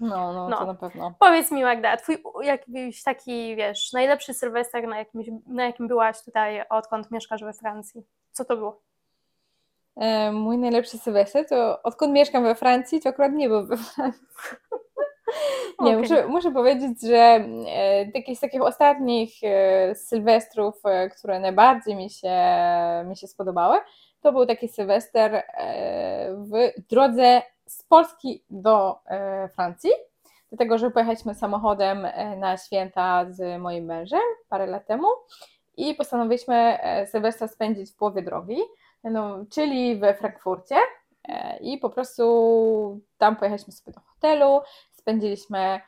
No, 0.00 0.32
no, 0.32 0.48
No. 0.48 0.58
to 0.58 0.66
na 0.66 0.74
pewno. 0.74 1.14
Powiedz 1.18 1.50
mi 1.50 1.62
Magda, 1.62 1.96
twój 1.96 2.22
jakiś 2.42 3.02
taki, 3.02 3.56
wiesz, 3.56 3.92
najlepszy 3.92 4.34
Sylwester, 4.34 4.88
na, 4.88 4.98
jakimś, 4.98 5.26
na 5.46 5.64
jakim 5.64 5.88
byłaś 5.88 6.24
tutaj, 6.24 6.64
odkąd 6.68 7.10
mieszkasz 7.10 7.44
we 7.44 7.52
Francji? 7.52 8.02
Co 8.32 8.44
to 8.44 8.56
było? 8.56 8.80
E, 9.96 10.32
mój 10.32 10.58
najlepszy 10.58 10.98
Sylwester 10.98 11.48
to 11.48 11.82
odkąd 11.82 12.12
mieszkam 12.12 12.42
we 12.42 12.54
Francji, 12.54 13.00
to 13.00 13.08
akurat 13.08 13.32
nie 13.32 13.48
był 13.48 13.66
we 13.66 13.76
Francji. 13.76 14.26
Nie, 15.80 15.90
Okej. 15.90 15.96
muszę, 15.96 16.26
muszę 16.28 16.50
powiedzieć, 16.50 17.02
że 17.02 17.44
e, 18.26 18.34
z 18.34 18.40
takich 18.40 18.62
ostatnich 18.62 19.32
e, 19.42 19.94
Sylwestrów, 19.94 20.74
e, 20.84 21.08
które 21.08 21.40
najbardziej 21.40 21.96
mi 21.96 22.10
się, 22.10 22.36
mi 23.04 23.16
się 23.16 23.26
spodobały, 23.26 23.78
to 24.20 24.32
był 24.32 24.46
taki 24.46 24.68
Sylwester 24.68 25.34
e, 25.34 25.44
w 26.36 26.86
drodze 26.90 27.42
z 27.72 27.82
Polski 27.82 28.44
do 28.50 28.98
e, 29.06 29.48
Francji, 29.48 29.90
dlatego 30.48 30.78
że 30.78 30.90
pojechaliśmy 30.90 31.34
samochodem 31.34 32.04
e, 32.04 32.36
na 32.36 32.56
święta 32.56 33.26
z 33.30 33.60
moim 33.60 33.84
mężem 33.84 34.20
parę 34.48 34.66
lat 34.66 34.86
temu 34.86 35.08
i 35.76 35.94
postanowiliśmy 35.94 36.54
e, 36.56 37.06
Sylwestra 37.06 37.48
spędzić 37.48 37.92
w 37.92 37.96
połowie 37.96 38.22
drogi, 38.22 38.58
no, 39.04 39.44
czyli 39.50 39.96
we 39.96 40.14
Frankfurcie 40.14 40.76
i 41.60 41.78
po 41.78 41.90
prostu 41.90 43.00
tam 43.18 43.36
pojechaliśmy 43.36 43.72
sobie 43.72 43.94
do 43.94 44.00
hotelu, 44.00 44.60
spędziliśmy 44.92 45.80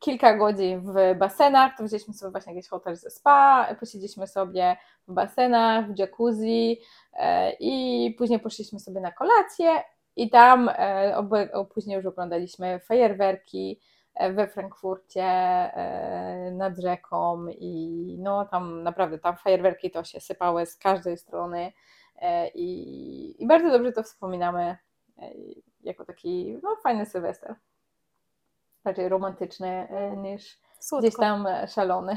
kilka 0.00 0.36
godzin 0.36 0.80
w 0.80 1.18
basenach, 1.18 1.76
to 1.76 1.84
wzięliśmy 1.84 2.14
sobie 2.14 2.30
właśnie 2.30 2.54
jakiś 2.54 2.70
hotel 2.70 2.96
ze 2.96 3.10
spa, 3.10 3.74
posiedzieliśmy 3.80 4.26
sobie 4.26 4.76
w 5.08 5.12
basenach, 5.12 5.92
w 5.92 5.98
jacuzzi 5.98 6.80
i 7.60 8.14
później 8.18 8.40
poszliśmy 8.40 8.80
sobie 8.80 9.00
na 9.00 9.12
kolację 9.12 9.82
i 10.16 10.30
tam 10.30 10.70
e, 10.72 11.66
później 11.74 11.96
już 11.96 12.06
oglądaliśmy 12.06 12.80
fajerwerki 12.80 13.80
e, 14.14 14.32
we 14.32 14.48
Frankfurcie 14.48 15.24
e, 15.24 16.50
nad 16.52 16.78
rzeką 16.78 17.46
i 17.48 18.16
no 18.20 18.44
tam 18.44 18.82
naprawdę 18.82 19.18
tam 19.18 19.36
fajerwerki 19.36 19.90
to 19.90 20.04
się 20.04 20.20
sypały 20.20 20.66
z 20.66 20.76
każdej 20.76 21.16
strony 21.16 21.72
e, 22.16 22.48
i, 22.48 23.42
i 23.42 23.46
bardzo 23.46 23.70
dobrze 23.70 23.92
to 23.92 24.02
wspominamy 24.02 24.76
e, 25.18 25.30
jako 25.80 26.04
taki 26.04 26.58
no, 26.62 26.76
fajny 26.76 27.06
Sylwester 27.06 27.54
raczej 28.84 29.08
romantyczny 29.08 29.88
e, 29.90 30.16
niż 30.16 30.58
Słodko. 30.80 31.06
gdzieś 31.06 31.16
tam 31.20 31.46
szalony. 31.68 32.16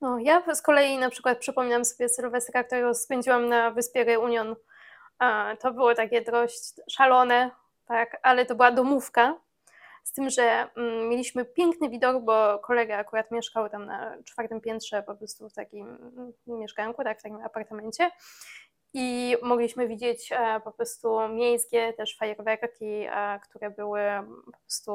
No, 0.00 0.18
ja 0.18 0.54
z 0.54 0.62
kolei 0.62 0.98
na 0.98 1.10
przykład 1.10 1.38
przypominam 1.38 1.84
sobie 1.84 2.08
Sylwestra, 2.08 2.64
którego 2.64 2.94
spędziłam 2.94 3.48
na 3.48 3.70
wyspie 3.70 4.04
Reunion. 4.04 4.56
To 5.60 5.72
było 5.72 5.94
takie 5.94 6.22
dość 6.22 6.74
szalone, 6.90 7.50
tak, 7.86 8.16
ale 8.22 8.46
to 8.46 8.54
była 8.54 8.72
domówka. 8.72 9.34
Z 10.04 10.12
tym, 10.12 10.30
że 10.30 10.68
mm, 10.76 11.08
mieliśmy 11.08 11.44
piękny 11.44 11.88
widok, 11.88 12.24
bo 12.24 12.58
kolega 12.58 12.96
akurat 12.98 13.30
mieszkał 13.30 13.68
tam 13.68 13.86
na 13.86 14.16
czwartym 14.24 14.60
piętrze, 14.60 15.02
po 15.02 15.14
prostu 15.14 15.48
w 15.48 15.54
takim 15.54 15.86
mm, 15.88 16.32
mieszkanku, 16.46 17.04
tak, 17.04 17.18
w 17.18 17.22
takim 17.22 17.44
apartamencie. 17.44 18.10
i 18.94 19.36
mogliśmy 19.42 19.88
widzieć 19.88 20.32
e, 20.32 20.60
po 20.64 20.72
prostu 20.72 21.28
miejskie 21.28 21.92
też 21.92 22.16
fajerwerki, 22.16 23.06
e, 23.10 23.40
które 23.42 23.70
były 23.70 24.00
po 24.46 24.60
prostu 24.60 24.92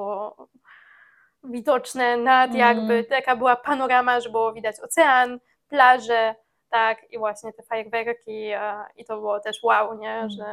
widoczne 1.44 2.18
nad 2.18 2.50
Mm. 2.50 2.60
jakby, 2.60 3.04
taka 3.04 3.36
była 3.36 3.56
panorama, 3.56 4.20
że 4.20 4.30
było 4.30 4.54
widać 4.54 4.76
ocean, 4.80 5.40
plaże, 5.70 6.36
tak, 6.74 7.12
i 7.12 7.18
właśnie 7.18 7.54
te 7.54 7.64
fajerwerki 7.64 8.48
e, 8.48 8.86
i 8.96 9.06
to 9.06 9.16
było 9.18 9.40
też 9.40 9.64
wow, 9.64 9.98
nie, 9.98 10.14
Mm. 10.14 10.30
że 10.30 10.46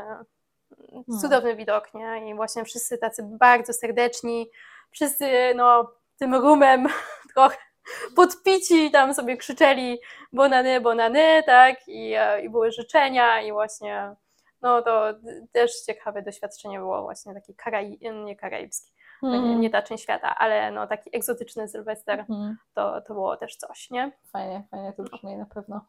No. 1.09 1.19
cudowny 1.21 1.57
widok, 1.57 1.95
nie, 1.95 2.31
i 2.31 2.35
właśnie 2.35 2.65
wszyscy 2.65 2.99
tacy 2.99 3.23
bardzo 3.23 3.73
serdeczni, 3.73 4.51
wszyscy 4.91 5.55
no 5.55 5.93
tym 6.19 6.35
rumem 6.35 6.87
trochę 7.35 7.57
podpici 8.17 8.91
tam 8.91 9.15
sobie 9.15 9.37
krzyczeli 9.37 9.99
bonany, 10.33 10.81
bonany, 10.81 11.43
tak, 11.47 11.89
i, 11.89 12.13
e, 12.17 12.41
i 12.43 12.49
były 12.51 12.73
życzenia 12.73 13.43
i 13.43 13.53
właśnie 13.53 14.15
no 14.63 14.83
to 14.83 15.05
też 15.53 15.81
ciekawe 15.81 16.23
doświadczenie 16.23 16.79
było 16.79 17.03
właśnie 17.03 17.35
taki 17.35 17.55
karai, 17.55 17.99
nie 18.25 18.37
karaibski, 18.37 18.93
Mm. 19.23 19.61
nie 19.61 19.71
ta 19.71 19.83
część 19.83 20.03
świata, 20.03 20.35
ale 20.39 20.71
no 20.71 20.87
taki 20.87 21.17
egzotyczny 21.17 21.69
Sylwester, 21.69 22.21
Mhm. 22.21 22.57
to, 22.75 23.01
to 23.01 23.15
było 23.15 23.37
też 23.37 23.57
coś, 23.57 23.91
nie? 23.91 24.13
Fajnie, 24.33 24.65
fajnie 24.71 24.93
to 24.93 25.03
brzmi 25.03 25.37
na 25.37 25.47
pewno. 25.47 25.81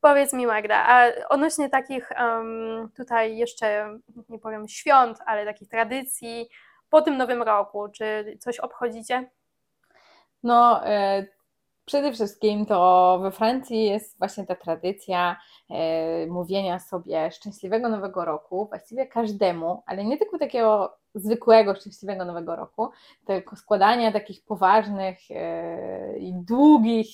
Powiedz 0.00 0.32
mi 0.32 0.46
Magda, 0.46 0.84
a 0.88 1.06
odnośnie 1.28 1.68
takich 1.70 2.12
em, 2.12 2.90
tutaj 2.96 3.36
jeszcze, 3.36 3.98
nie 4.28 4.38
powiem 4.38 4.68
świąt, 4.68 5.18
ale 5.26 5.44
takich 5.44 5.68
tradycji 5.68 6.48
po 6.90 7.02
tym 7.02 7.16
nowym 7.16 7.42
roku, 7.42 7.88
czy 7.88 8.36
coś 8.40 8.58
obchodzicie? 8.60 9.30
No, 10.42 10.86
e, 10.86 11.26
przede 11.90 12.12
wszystkim 12.12 12.66
to 12.66 13.18
we 13.22 13.30
Francji 13.30 13.84
jest 13.84 14.18
właśnie 14.18 14.46
ta 14.46 14.54
tradycja 14.54 15.36
e, 15.70 16.26
mówienia 16.26 16.78
sobie 16.78 17.30
szczęśliwego 17.30 17.88
nowego 17.88 18.24
roku, 18.24 18.66
właściwie 18.68 19.06
każdemu, 19.06 19.82
ale 19.86 20.04
nie 20.04 20.18
tylko 20.18 20.38
takiego 20.38 20.96
zwykłego 21.14 21.74
szczęśliwego 21.74 22.24
nowego 22.24 22.56
roku, 22.56 22.88
tylko 23.26 23.56
składania 23.56 24.12
takich 24.12 24.44
poważnych 24.44 25.18
e, 25.30 26.18
i 26.18 26.32
długich 26.34 27.08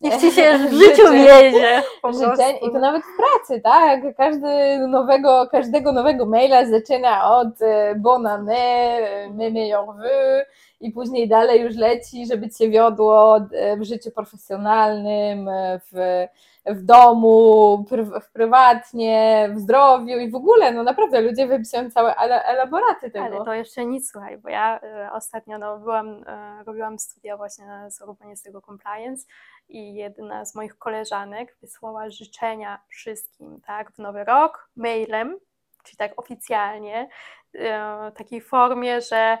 Niech 0.00 0.20
ci 0.20 0.32
się 0.32 0.58
w 0.70 0.72
życiu 0.72 1.12
wiedzie. 1.12 1.82
życzeń 2.04 2.56
i 2.56 2.72
to 2.72 2.78
nawet 2.78 3.02
w 3.02 3.16
pracy, 3.16 3.60
tak? 3.62 4.16
Każdy 4.16 4.78
nowego, 4.88 5.48
każdego 5.50 5.92
nowego 5.92 6.26
maila 6.26 6.66
zaczyna 6.66 7.36
od 7.36 7.62
e, 7.62 7.94
bon 7.94 8.26
année, 8.26 8.98
e, 9.00 9.30
mes 9.30 9.52
meilleurs 9.52 9.96
vœux 9.96 10.44
i 10.80 10.90
później 10.90 11.28
dalej 11.28 11.60
już 11.60 11.76
leci, 11.76 12.26
żeby 12.26 12.50
cię 12.50 12.70
wiodło 12.70 13.36
e, 13.36 13.76
w 13.76 13.84
życiu 13.84 14.10
profesjonalnym, 14.10 15.48
e, 15.48 15.80
w, 15.92 16.26
w 16.66 16.82
domu, 16.82 17.84
pr- 17.90 18.20
w 18.20 18.30
prywatnie, 18.32 19.48
w 19.54 19.58
zdrowiu 19.58 20.18
i 20.18 20.30
w 20.30 20.34
ogóle, 20.34 20.72
no 20.72 20.82
naprawdę 20.82 21.20
ludzie 21.20 21.46
wypisują 21.46 21.90
całe 21.90 22.14
ele- 22.14 22.42
elaboraty 22.44 23.10
tego. 23.10 23.24
Ale 23.24 23.44
to 23.44 23.54
jeszcze 23.54 23.86
nic, 23.86 24.10
słuchaj, 24.10 24.38
bo 24.38 24.48
ja 24.48 24.80
e, 24.80 25.12
ostatnio 25.12 25.58
no, 25.58 25.78
byłam, 25.78 26.24
e, 26.26 26.64
robiłam 26.66 26.98
studia 26.98 27.36
właśnie 27.36 27.66
na 27.66 27.90
z 27.90 28.00
urbanistycznego 28.00 28.60
compliance 28.60 29.26
i 29.68 29.94
jedna 29.94 30.44
z 30.44 30.54
moich 30.54 30.78
koleżanek 30.78 31.56
wysłała 31.60 32.10
życzenia 32.10 32.80
wszystkim, 32.88 33.60
tak, 33.66 33.92
w 33.92 33.98
nowy 33.98 34.24
rok 34.24 34.68
mailem, 34.76 35.38
czyli 35.82 35.96
tak 35.96 36.12
oficjalnie, 36.16 37.08
e, 37.54 38.10
w 38.10 38.18
takiej 38.18 38.40
formie, 38.40 39.00
że 39.00 39.38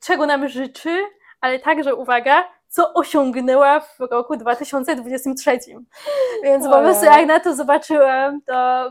czego 0.00 0.26
nam 0.26 0.48
życzy, 0.48 1.04
ale 1.40 1.58
także, 1.58 1.94
uwaga, 1.94 2.44
co 2.70 2.94
osiągnęła 2.94 3.80
w 3.80 4.00
roku 4.00 4.36
2023. 4.36 5.58
Więc 6.42 6.64
po 6.68 6.78
prostu 6.78 7.04
jak 7.04 7.26
na 7.26 7.40
to 7.40 7.54
zobaczyłam, 7.54 8.40
to 8.42 8.90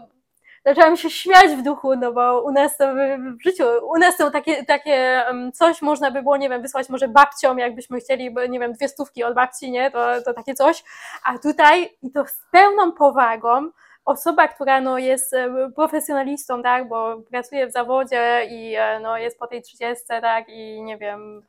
zaczęłam 0.65 0.97
się 0.97 1.09
śmiać 1.09 1.47
w 1.49 1.63
duchu, 1.63 1.95
no 1.95 2.13
bo 2.13 2.41
u 2.41 2.51
nas 2.51 2.77
to 2.77 2.93
w, 2.93 3.43
życiu, 3.43 3.63
u 3.83 3.97
nas 3.97 4.17
to 4.17 4.31
takie, 4.31 4.65
takie 4.65 5.23
um, 5.27 5.51
coś 5.51 5.81
można 5.81 6.11
by 6.11 6.21
było, 6.21 6.37
nie 6.37 6.49
wiem, 6.49 6.61
wysłać 6.61 6.89
może 6.89 7.07
babciom, 7.07 7.59
jakbyśmy 7.59 7.99
chcieli, 7.99 8.31
bo, 8.31 8.45
nie 8.45 8.59
wiem, 8.59 8.73
dwie 8.73 8.87
stówki 8.87 9.23
od 9.23 9.35
babci, 9.35 9.71
nie, 9.71 9.91
to, 9.91 10.21
to 10.25 10.33
takie 10.33 10.53
coś, 10.53 10.83
a 11.23 11.37
tutaj 11.37 11.97
i 12.03 12.11
to 12.11 12.25
z 12.27 12.39
pełną 12.51 12.91
powagą, 12.91 13.69
osoba, 14.05 14.47
która 14.47 14.81
no, 14.81 14.97
jest 14.97 15.33
e, 15.33 15.71
profesjonalistą, 15.75 16.63
tak, 16.63 16.87
bo 16.87 17.21
pracuje 17.31 17.67
w 17.67 17.71
zawodzie 17.71 18.47
i 18.49 18.75
e, 18.75 18.99
no, 18.99 19.17
jest 19.17 19.39
po 19.39 19.47
tej 19.47 19.61
30, 19.61 20.05
tak, 20.07 20.49
i 20.49 20.81
nie 20.83 20.97
wiem, 20.97 21.41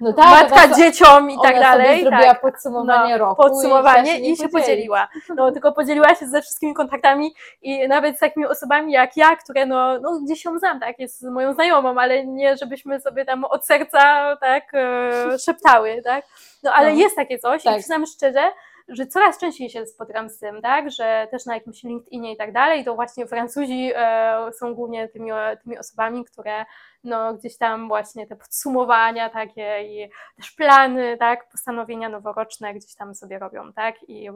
no 0.00 0.12
matka 0.16 0.54
ona 0.64 0.68
so- 0.68 0.76
dzieciom 0.76 1.30
i 1.30 1.36
tak 1.42 1.60
dalej. 1.60 1.86
sobie 1.86 2.00
zrobiła 2.10 2.32
tak. 2.32 2.40
podsumowanie 2.40 3.12
No, 3.12 3.18
roku 3.18 3.42
podsumowanie 3.42 4.18
i, 4.20 4.30
i 4.30 4.36
się 4.36 4.48
podzieliła. 4.48 5.08
No, 5.36 5.52
tylko 5.52 5.72
podzieliła 5.72 6.14
się 6.14 6.26
ze 6.26 6.42
wszystkimi 6.42 6.74
kontaktami 6.74 7.34
i 7.62 7.88
nawet 7.88 8.16
z 8.16 8.20
takimi 8.20 8.46
osobami 8.46 8.92
jak 8.92 9.16
ja, 9.16 9.36
które 9.36 9.66
no, 9.66 9.98
no 9.98 10.20
gdzieś 10.24 10.44
ją 10.44 10.58
znam, 10.58 10.80
tak, 10.80 10.98
jest 10.98 11.22
moją 11.22 11.52
znajomą, 11.52 12.00
ale 12.00 12.26
nie 12.26 12.56
żebyśmy 12.56 13.00
sobie 13.00 13.24
tam 13.24 13.44
od 13.44 13.66
serca 13.66 14.36
tak 14.36 14.74
e, 14.74 15.10
szeptały, 15.46 16.02
tak. 16.04 16.24
No 16.62 16.72
ale 16.72 16.92
No. 16.92 16.98
jest 16.98 17.16
takie 17.16 17.38
coś 17.38 17.62
Tak. 17.62 17.74
i 17.74 17.78
przyznam 17.78 18.06
szczerze, 18.06 18.42
że 18.88 19.06
coraz 19.06 19.38
częściej 19.38 19.70
się 19.70 19.86
spotykam 19.86 20.30
z 20.30 20.38
tym, 20.38 20.62
tak, 20.62 20.90
że 20.90 21.28
też 21.30 21.46
na 21.46 21.54
jakimś 21.54 21.82
LinkedInie 21.82 22.32
i 22.32 22.36
tak 22.36 22.52
dalej, 22.52 22.84
to 22.84 22.94
właśnie 22.94 23.26
Francuzi 23.26 23.92
e, 23.94 24.36
są 24.52 24.74
głównie 24.74 25.08
tymi, 25.08 25.30
tymi 25.62 25.78
osobami, 25.78 26.24
które 26.24 26.64
no 27.04 27.34
gdzieś 27.34 27.58
tam 27.58 27.88
właśnie 27.88 28.26
te 28.26 28.36
podsumowania 28.36 29.30
takie 29.30 29.82
i 29.84 30.10
też 30.36 30.50
plany, 30.50 31.16
tak, 31.18 31.48
postanowienia 31.50 32.08
noworoczne 32.08 32.74
gdzieś 32.74 32.94
tam 32.94 33.14
sobie 33.14 33.38
robią, 33.38 33.72
tak, 33.72 33.94
i 34.08 34.30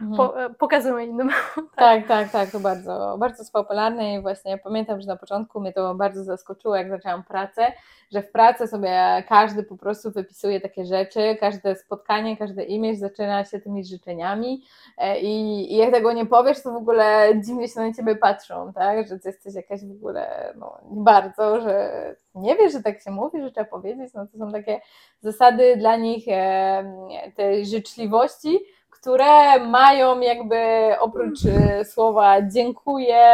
Mhm. 0.00 0.16
po, 0.16 0.34
pokazują 0.58 0.98
innym. 0.98 1.30
Tak, 1.76 2.06
tak, 2.06 2.30
tak, 2.30 2.50
to 2.50 2.60
bardzo, 2.60 3.16
bardzo 3.18 3.38
jest 3.42 3.52
popularne 3.52 4.14
i 4.14 4.22
właśnie 4.22 4.58
pamiętam, 4.58 5.00
że 5.00 5.06
na 5.06 5.16
początku 5.16 5.60
mnie 5.60 5.72
to 5.72 5.94
bardzo 5.94 6.24
zaskoczyło, 6.24 6.76
jak 6.76 6.88
zaczęłam 6.88 7.24
pracę, 7.24 7.72
że 8.12 8.22
w 8.22 8.32
pracy 8.32 8.66
sobie 8.68 9.24
każdy 9.28 9.62
po 9.62 9.76
prostu 9.76 10.10
wypisuje 10.10 10.60
takie 10.60 10.84
rzeczy, 10.84 11.36
każde 11.40 11.76
spotkanie, 11.76 12.36
każdy 12.36 12.62
e-mail 12.62 12.96
zaczyna 12.96 13.44
się 13.44 13.60
tymi 13.60 13.84
życzeniami 13.84 14.64
e, 14.98 15.20
i, 15.20 15.72
i 15.74 15.76
jak 15.76 15.90
tego 15.90 16.12
nie 16.12 16.26
powiesz, 16.26 16.62
to 16.62 16.72
w 16.72 16.76
ogóle 16.76 17.32
dziwnie 17.44 17.68
się 17.68 17.80
na 17.80 17.92
ciebie 17.92 18.16
patrzą, 18.16 18.72
tak, 18.72 19.08
że 19.08 19.18
ty 19.18 19.28
jesteś 19.28 19.54
jakaś 19.54 19.84
w 19.84 19.92
ogóle, 19.92 20.52
no 20.56 20.78
nie 20.90 21.02
bardzo, 21.02 21.60
że 21.60 22.03
nie 22.34 22.56
wiesz, 22.56 22.72
że 22.72 22.82
tak 22.82 23.02
się 23.02 23.10
mówi, 23.10 23.42
że 23.42 23.50
trzeba 23.50 23.70
powiedzieć, 23.70 24.14
no 24.14 24.26
to 24.26 24.38
są 24.38 24.52
takie 24.52 24.80
zasady 25.20 25.76
dla 25.76 25.96
nich 25.96 26.24
e, 26.28 27.32
tej 27.36 27.66
życzliwości, 27.66 28.60
które 28.90 29.58
mają 29.58 30.20
jakby 30.20 30.56
oprócz 30.98 31.38
e, 31.46 31.84
słowa 31.84 32.42
dziękuję, 32.42 33.24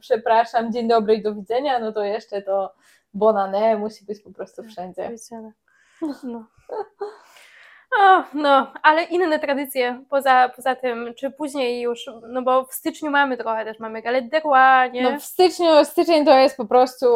przepraszam, 0.00 0.72
dzień 0.72 0.88
dobry 0.88 1.14
i 1.14 1.22
do 1.22 1.34
widzenia, 1.34 1.78
no 1.78 1.92
to 1.92 2.04
jeszcze 2.04 2.42
to 2.42 2.72
bonane 3.14 3.78
musi 3.78 4.04
być 4.04 4.20
po 4.20 4.30
prostu 4.30 4.62
wszędzie. 4.62 5.02
Powiedziane. 5.02 5.52
No. 6.22 6.44
O, 8.00 8.22
no, 8.34 8.72
ale 8.82 9.02
inne 9.02 9.38
tradycje 9.38 10.02
poza, 10.10 10.48
poza 10.56 10.76
tym, 10.76 11.14
czy 11.16 11.30
później 11.30 11.80
już, 11.80 12.10
no 12.28 12.42
bo 12.42 12.64
w 12.64 12.72
styczniu 12.74 13.10
mamy 13.10 13.36
trochę 13.36 13.64
też, 13.64 13.78
mamy 13.78 14.02
galette 14.02 14.28
de 14.28 14.40
roi, 14.40 14.92
nie? 14.92 15.02
No 15.02 15.20
w 15.20 15.24
styczniu, 15.24 15.84
styczeń 15.84 16.24
to 16.24 16.38
jest 16.38 16.56
po 16.56 16.64
prostu 16.66 17.06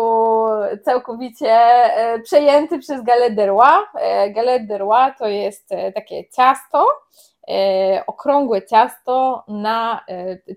całkowicie 0.85 1.53
e, 1.53 2.19
przejęty 2.19 2.79
przez 2.79 3.03
galette 3.03 3.35
de 3.35 3.47
roi. 3.47 3.85
E, 3.95 4.31
Galette 4.31 4.67
de 4.67 4.79
roi 4.79 5.13
to 5.19 5.27
jest 5.29 5.73
e, 5.73 5.93
takie 5.93 6.29
ciasto, 6.29 6.87
okrągłe 8.07 8.63
ciasto 8.67 9.45
na 9.49 10.05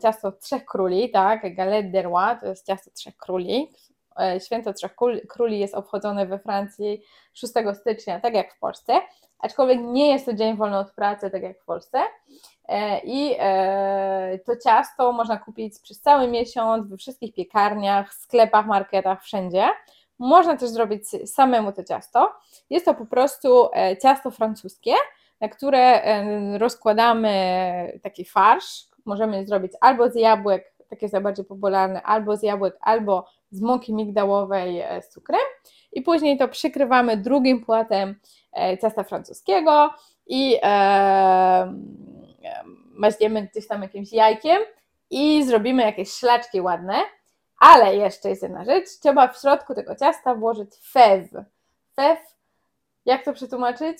ciasto 0.02 0.32
trzech 0.32 0.66
króli, 0.66 1.10
tak? 1.12 1.56
Galette 1.56 1.90
de 1.90 2.02
roi 2.02 2.40
to 2.42 2.46
jest 2.48 2.68
ciasto 2.68 2.92
trzech 2.92 3.18
króli. 3.18 3.72
Święto 4.46 4.74
Trzech 4.74 4.96
Król- 4.96 5.28
Króli 5.28 5.60
jest 5.60 5.76
obchodzone 5.76 6.26
we 6.26 6.40
Francji 6.40 7.02
6 7.34 7.54
stycznia, 7.74 8.20
tak 8.20 8.34
jak 8.34 8.54
w 8.54 8.60
Polsce, 8.60 8.94
aczkolwiek 9.44 9.80
nie 9.82 10.12
jest 10.12 10.26
to 10.26 10.34
dzień 10.34 10.58
wolny 10.58 10.78
od 10.78 10.92
pracy, 10.92 11.30
tak 11.30 11.44
jak 11.44 11.62
w 11.62 11.66
Polsce. 11.66 12.00
E, 12.68 13.00
I 13.00 13.36
e, 13.40 14.40
to 14.46 14.58
ciasto 14.58 15.12
można 15.12 15.38
kupić 15.38 15.80
przez 15.80 16.02
cały 16.02 16.28
miesiąc 16.28 16.88
we 16.88 16.98
wszystkich 16.98 17.34
piekarniach, 17.34 18.14
sklepach, 18.14 18.66
marketach, 18.66 19.24
wszędzie. 19.24 19.70
Można 20.20 20.58
też 20.58 20.70
zrobić 20.70 21.04
samemu 21.26 21.72
to 21.72 21.84
ciasto. 21.84 22.34
Jest 22.70 22.86
to 22.86 22.94
po 22.94 23.06
prostu 23.06 23.70
e, 23.74 23.98
ciasto 23.98 24.32
francuskie, 24.32 24.94
na 25.42 25.50
które 25.50 26.02
rozkładamy 26.58 28.00
taki 28.04 28.26
farsz. 28.26 28.88
Możemy 29.06 29.46
zrobić 29.46 29.72
albo 29.82 30.10
z 30.10 30.16
jabłek, 30.16 30.74
takie 30.90 31.06
jest 31.06 31.14
najbardziej 31.14 31.46
popularne, 31.46 32.02
albo 32.02 32.38
z 32.38 32.44
jabłek, 32.44 32.78
albo 32.82 33.26
z 33.52 33.62
mąki 33.62 33.94
migdałowej 33.94 34.84
z 35.02 35.10
cukrem. 35.10 35.42
I 35.94 36.02
później 36.02 36.38
to 36.38 36.48
przykrywamy 36.48 37.18
drugim 37.18 37.66
płatem 37.66 38.16
e, 38.58 38.78
ciasta 38.78 39.04
francuskiego 39.04 39.94
i 40.28 40.58
e, 40.64 41.74
maźniemy 42.94 43.48
gdzieś 43.52 43.68
tam 43.68 43.82
jakimś 43.82 44.14
jajkiem 44.14 44.62
i 45.10 45.44
zrobimy 45.44 45.84
jakieś 45.84 46.12
szlaczki 46.14 46.62
ładne. 46.62 46.96
Ale 47.60 47.96
jeszcze 47.96 48.30
jest 48.30 48.44
jedna 48.44 48.66
rzecz, 48.66 48.90
trzeba 49.02 49.28
w 49.28 49.38
środku 49.42 49.76
tego 49.76 49.96
ciasta 49.96 50.36
włożyć 50.36 50.70
few. 50.92 51.30
Few, 51.96 52.20
jak 53.06 53.26
to 53.26 53.34
przetłumaczyć? 53.34 53.98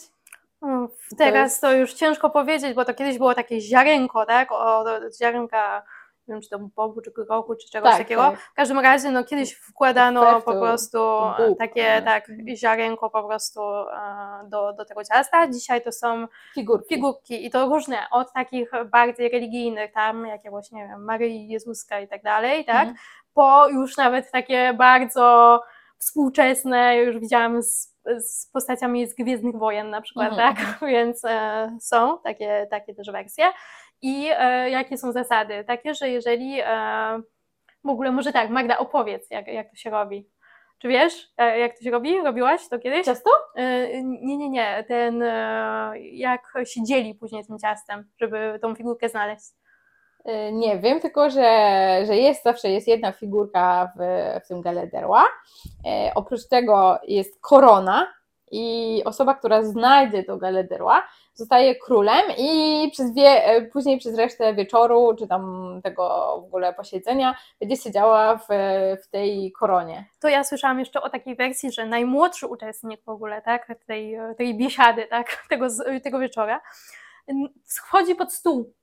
Teraz 1.18 1.52
jest- 1.52 1.62
to 1.62 1.72
już 1.72 1.94
ciężko 1.94 2.30
powiedzieć, 2.30 2.74
bo 2.74 2.86
to 2.86 2.94
kiedyś 2.94 3.18
było 3.18 3.36
takie 3.36 3.62
ziarenko, 3.62 4.26
tak? 4.26 4.52
O, 4.52 4.86
ziarenka 5.20 5.84
nie 6.28 6.34
wiem 6.34 6.42
czy 6.42 6.50
to 6.50 6.60
bobu, 6.60 7.02
czy 7.02 7.12
grochu, 7.12 7.56
czy 7.56 7.70
czegoś 7.72 7.90
Tak, 7.92 7.98
takiego. 8.00 8.22
tak. 8.22 8.40
W 8.40 8.54
każdym 8.54 8.80
razie 8.80 9.12
no 9.12 9.24
kiedyś 9.24 9.54
wkładano 9.54 10.42
po 10.42 10.54
prostu 10.54 10.98
bób, 11.48 11.58
takie 11.58 11.82
nie? 11.84 12.02
tak 12.02 12.28
ziarenko 12.56 13.10
po 13.10 13.24
prostu 13.24 13.62
e, 13.64 13.96
do, 14.48 14.74
do 14.74 14.86
tego 14.86 15.04
ciasta. 15.04 15.48
Dzisiaj 15.48 15.82
to 15.82 15.92
są 15.92 16.28
Figurki. 16.54 16.96
figurki 16.96 17.46
i 17.46 17.50
to 17.52 17.66
różne, 17.66 17.98
od 18.12 18.34
takich 18.34 18.72
bardziej 18.92 19.30
religijnych, 19.30 19.92
tam 19.94 20.26
jakiegoś, 20.26 20.72
nie 20.72 20.88
wiem, 20.88 21.04
Maryi, 21.06 21.48
Jezuska 21.48 22.00
i 22.00 22.08
tak 22.08 22.24
dalej, 22.24 22.66
tak, 22.66 22.76
Mhm. 22.88 22.96
po 23.34 23.68
już 23.70 23.98
nawet 23.98 24.32
takie 24.32 24.74
bardzo 24.74 25.62
współczesne, 25.98 26.98
już 26.98 27.20
widziałam 27.20 27.64
z, 27.64 27.94
z 28.20 28.52
postaciami 28.52 29.08
z 29.08 29.16
Gwiezdnych 29.16 29.56
Wojen 29.56 29.90
na 29.90 30.02
przykład, 30.02 30.30
Mhm. 30.32 30.56
tak, 30.56 30.66
więc 30.92 31.26
e, 31.26 31.78
są 31.82 32.20
takie, 32.24 32.68
takie 32.70 32.96
też 32.96 33.12
wersje. 33.12 33.46
I 34.04 34.30
e, 34.38 34.70
jakie 34.70 34.98
są 34.98 35.12
zasady? 35.12 35.64
Takie, 35.68 35.96
że 35.96 36.10
jeżeli 36.10 36.60
e, 36.66 36.66
w 37.84 37.90
ogóle, 37.90 38.12
może 38.12 38.34
tak, 38.34 38.50
Magda, 38.50 38.78
opowiedz, 38.78 39.30
jak, 39.32 39.48
jak 39.48 39.70
to 39.70 39.76
się 39.76 39.90
robi. 39.90 40.30
Czy 40.80 40.88
wiesz, 40.88 41.30
e, 41.38 41.60
jak 41.60 41.78
to 41.78 41.84
się 41.84 41.92
robi? 41.92 42.22
Robiłaś 42.22 42.70
to 42.70 42.80
kiedyś? 42.80 43.06
Ciasto? 43.06 43.30
E, 43.56 44.04
Nie, 44.04 44.38
nie, 44.38 44.50
nie. 44.50 44.84
Ten, 44.88 45.22
e, 45.22 45.94
jak 46.00 46.42
się 46.66 46.84
dzieli 46.84 47.16
później 47.16 47.46
tym 47.46 47.60
ciastem, 47.60 48.10
żeby 48.22 48.60
tą 48.62 48.76
figurkę 48.76 49.10
znaleźć. 49.10 49.46
Y, 50.30 50.52
Nie 50.52 50.78
wiem, 50.80 51.00
tylko 51.00 51.30
że, 51.30 51.42
że 52.08 52.18
jest 52.18 52.44
zawsze 52.44 52.70
jest 52.70 52.88
jedna 52.88 53.12
figurka 53.12 53.92
w, 54.00 54.00
w 54.46 54.48
tym 54.48 54.62
galederła. 54.62 55.26
E, 55.86 56.12
oprócz 56.16 56.48
tego 56.48 57.00
jest 57.08 57.42
korona 57.42 58.14
i 58.54 59.02
osoba, 59.06 59.36
która 59.36 59.64
znajdzie 59.64 60.24
to 60.24 60.38
galederła, 60.38 61.08
zostaje 61.34 61.76
królem 61.76 62.22
i 62.38 62.90
przez 62.92 63.14
wie, 63.14 63.46
e, 63.46 63.62
później 63.62 64.00
przez 64.00 64.18
resztę 64.18 64.54
wieczoru, 64.54 65.16
czy 65.20 65.28
tam 65.28 65.80
tego 65.84 66.38
w 66.42 66.46
ogóle 66.46 66.74
posiedzenia, 66.74 67.36
będzie 67.60 67.78
siedziała 67.78 68.38
w, 68.38 68.48
w 69.04 69.08
tej 69.08 69.52
koronie. 69.52 70.06
To 70.20 70.28
ja 70.28 70.44
słyszałam 70.44 70.80
jeszcze 70.80 71.02
o 71.02 71.10
takiej 71.10 71.36
wersji, 71.36 71.72
że 71.72 71.86
najmłodszy 71.86 72.48
uczestnik 72.48 73.04
w 73.04 73.10
ogóle, 73.10 73.42
tak, 73.42 73.68
tej, 73.86 74.18
tej 74.38 74.58
biesiady, 74.58 75.08
tak, 75.10 75.28
tego, 75.50 75.68
tego 76.04 76.20
wieczora, 76.20 76.62
wchodzi 77.66 78.16
pod 78.16 78.34
stół. 78.34 78.74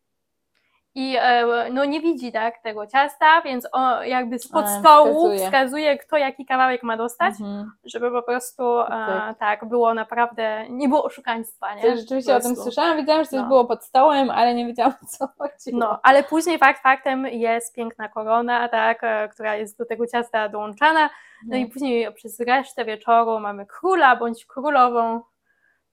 I 0.94 1.16
e, 1.20 1.46
no 1.72 1.84
nie 1.84 2.00
widzi 2.00 2.32
tak 2.32 2.58
tego 2.62 2.86
ciasta, 2.86 3.42
więc 3.42 3.68
o, 3.72 4.02
jakby 4.02 4.38
spod 4.38 4.68
stołu 4.68 5.14
wskazuje. 5.14 5.44
wskazuje. 5.46 5.98
kto 5.98 6.16
jaki 6.16 6.46
kawałek 6.46 6.82
ma 6.82 6.96
dostać, 6.96 7.34
Mhm. 7.40 7.72
żeby 7.84 8.10
po 8.10 8.22
prostu 8.22 8.80
e, 8.80 8.86
Tak. 8.88 9.38
tak 9.38 9.64
było 9.68 9.94
naprawdę, 9.94 10.64
nie 10.68 10.88
było 10.88 11.04
oszukaństwa, 11.04 11.74
nie? 11.74 11.82
To 11.82 11.96
rzeczywiście 11.96 12.36
o 12.36 12.40
tym 12.40 12.56
słyszałam, 12.56 12.96
wiedziałam, 12.96 13.24
że 13.24 13.30
coś 13.30 13.40
No. 13.40 13.46
było 13.46 13.64
pod 13.64 13.84
stołem, 13.84 14.30
ale 14.30 14.54
nie 14.54 14.66
wiedziałam 14.66 14.92
o 15.02 15.06
co 15.06 15.26
chodziło. 15.38 15.78
No, 15.78 16.00
ale 16.02 16.22
później 16.22 16.58
fakt 16.58 16.82
faktem 16.82 17.26
jest 17.26 17.74
piękna 17.74 18.08
korona, 18.08 18.68
tak, 18.68 18.98
e, 19.04 19.28
która 19.28 19.56
jest 19.56 19.78
do 19.78 19.84
tego 19.86 20.06
ciasta 20.06 20.48
dołączana. 20.48 21.10
No 21.46 21.56
i 21.56 21.60
Mhm. 21.60 21.70
później 21.72 22.12
przez 22.14 22.40
resztę 22.40 22.84
wieczoru 22.84 23.40
mamy 23.40 23.66
króla 23.66 24.16
bądź 24.16 24.46
królową. 24.46 25.20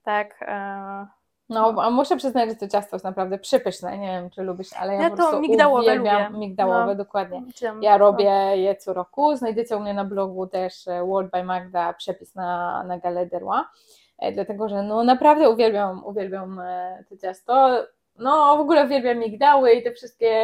Tak. 0.03 0.35
E, 0.41 1.07
No, 1.49 1.75
a 1.81 1.89
muszę 1.89 2.17
przyznać, 2.17 2.49
że 2.49 2.55
to 2.55 2.67
ciasto 2.67 2.95
jest 2.95 3.03
naprawdę 3.05 3.37
przypyszne. 3.39 3.97
Nie 3.97 4.07
wiem, 4.07 4.29
czy 4.29 4.43
lubisz, 4.43 4.73
ale 4.73 4.93
ja, 4.95 5.01
Ja 5.03 5.09
po 5.09 5.15
prostu 5.15 5.39
migdałowe 5.39 5.81
uwielbiam 5.81 6.23
lubię. 6.33 6.39
migdałowe, 6.39 6.85
No. 6.85 6.95
dokładnie. 6.95 7.43
Ja 7.81 7.97
robię 7.97 8.31
je 8.55 8.75
co 8.75 8.93
roku. 8.93 9.35
Znajdziecie 9.35 9.77
u 9.77 9.79
mnie 9.79 9.93
na 9.93 10.05
blogu 10.05 10.47
też 10.47 10.87
e, 10.87 11.05
World 11.05 11.31
by 11.31 11.43
Magda 11.43 11.93
przepis 11.93 12.35
na, 12.35 12.83
na 12.83 12.97
galederła, 12.99 13.69
e, 14.19 14.31
dlatego 14.31 14.69
że 14.69 14.83
no 14.83 15.03
naprawdę 15.03 15.49
uwielbiam, 15.49 16.05
uwielbiam 16.05 16.59
e, 16.59 17.03
to 17.09 17.17
ciasto. 17.17 17.69
No 18.19 18.57
w 18.57 18.59
ogóle 18.59 18.85
uwielbiam 18.85 19.17
migdały 19.17 19.73
i 19.73 19.83
te 19.83 19.91
wszystkie, 19.91 20.35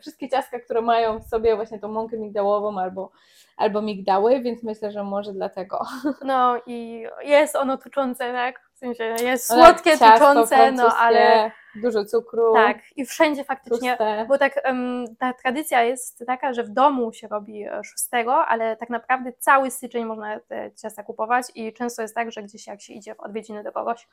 wszystkie 0.00 0.28
ciastka, 0.28 0.60
które 0.60 0.80
mają 0.80 1.18
w 1.18 1.24
sobie 1.24 1.56
właśnie 1.56 1.78
tą 1.78 1.88
mąkę 1.88 2.18
migdałową 2.18 2.80
albo, 2.80 3.10
albo 3.56 3.82
migdały, 3.82 4.40
więc 4.40 4.62
myślę, 4.62 4.92
że 4.92 5.04
może 5.04 5.32
dlatego. 5.32 5.86
No 6.24 6.60
i 6.66 7.06
jest 7.22 7.56
ono 7.56 7.76
tuczące, 7.78 8.32
tak? 8.32 8.60
W 8.74 8.78
sensie 8.78 9.04
jest 9.04 9.50
No 9.50 9.56
słodkie, 9.56 9.98
ciasto 9.98 10.28
tuczące, 10.28 10.72
no 10.72 10.96
ale 10.96 11.50
Dużo 11.74 12.04
cukru, 12.04 12.52
tak. 12.54 12.78
I 12.96 13.06
wszędzie 13.06 13.44
faktycznie 13.44 13.88
tłuste. 13.88 14.24
Bo 14.28 14.38
tak, 14.38 14.60
em, 14.64 15.04
ta 15.18 15.32
tradycja 15.32 15.82
jest 15.82 16.24
taka, 16.26 16.52
że 16.52 16.64
w 16.64 16.68
domu 16.68 17.12
się 17.12 17.28
robi 17.28 17.62
e, 17.62 17.84
6, 17.84 18.08
ale 18.46 18.76
tak 18.76 18.90
naprawdę 18.90 19.32
cały 19.32 19.70
styczeń 19.70 20.04
można 20.04 20.40
te 20.40 20.70
ciasta 20.82 21.02
kupować 21.02 21.46
i 21.54 21.72
często 21.72 22.02
jest 22.02 22.14
tak, 22.14 22.32
że 22.32 22.42
gdzieś 22.42 22.66
jak 22.66 22.80
się 22.80 22.92
idzie 22.92 23.14
w 23.14 23.20
odwiedziny 23.20 23.62
do 23.62 23.72
kogoś, 23.72 24.08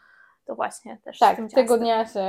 to 0.48 0.56
właśnie 0.56 0.98
też 1.04 1.20
Tak, 1.20 1.38
tego 1.56 1.78
dnia 1.78 2.06
się, 2.06 2.24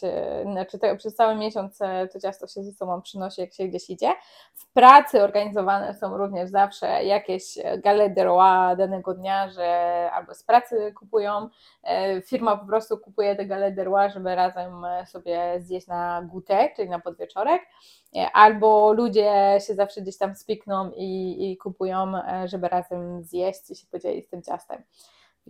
się 0.00 0.42
znaczy 0.52 0.78
te, 0.78 0.96
przez 0.96 1.14
cały 1.14 1.34
miesiąc 1.34 1.80
e, 1.80 2.08
to 2.12 2.20
ciasto 2.20 2.46
się 2.46 2.62
ze 2.62 2.72
sobą 2.72 3.02
przynosi, 3.02 3.40
jak 3.40 3.54
się 3.54 3.68
gdzieś 3.68 3.90
idzie. 3.90 4.12
W 4.54 4.72
pracy 4.72 5.22
organizowane 5.22 5.94
są 5.94 6.16
również 6.16 6.50
zawsze 6.50 7.04
jakieś 7.04 7.58
e, 7.58 7.78
gale 7.78 8.10
de 8.10 8.24
roi 8.24 8.76
danego 8.76 9.14
dnia, 9.14 9.50
że 9.50 9.66
albo 10.12 10.34
z 10.34 10.42
pracy 10.42 10.92
kupują, 10.92 11.48
e, 11.82 12.22
firma 12.22 12.56
po 12.56 12.66
prostu 12.66 12.98
kupuje 12.98 13.36
te 13.36 13.46
gale 13.46 13.72
de 13.72 13.84
roi, 13.84 14.10
żeby 14.10 14.34
razem 14.34 14.86
sobie 15.06 15.60
zjeść 15.60 15.86
na 15.86 16.22
gutę, 16.22 16.68
czyli 16.76 16.90
na 16.90 16.98
podwieczorek, 17.00 17.62
albo 18.32 18.92
ludzie 18.92 19.58
się 19.66 19.74
zawsze 19.74 20.00
gdzieś 20.00 20.18
tam 20.18 20.34
spikną 20.34 20.90
i, 20.96 21.36
i 21.52 21.56
kupują, 21.56 22.12
żeby 22.44 22.68
razem 22.68 23.22
zjeść 23.22 23.70
i 23.70 23.76
się 23.76 23.86
podzielić 23.86 24.26
z 24.26 24.30
tym 24.30 24.42
ciastem. 24.42 24.82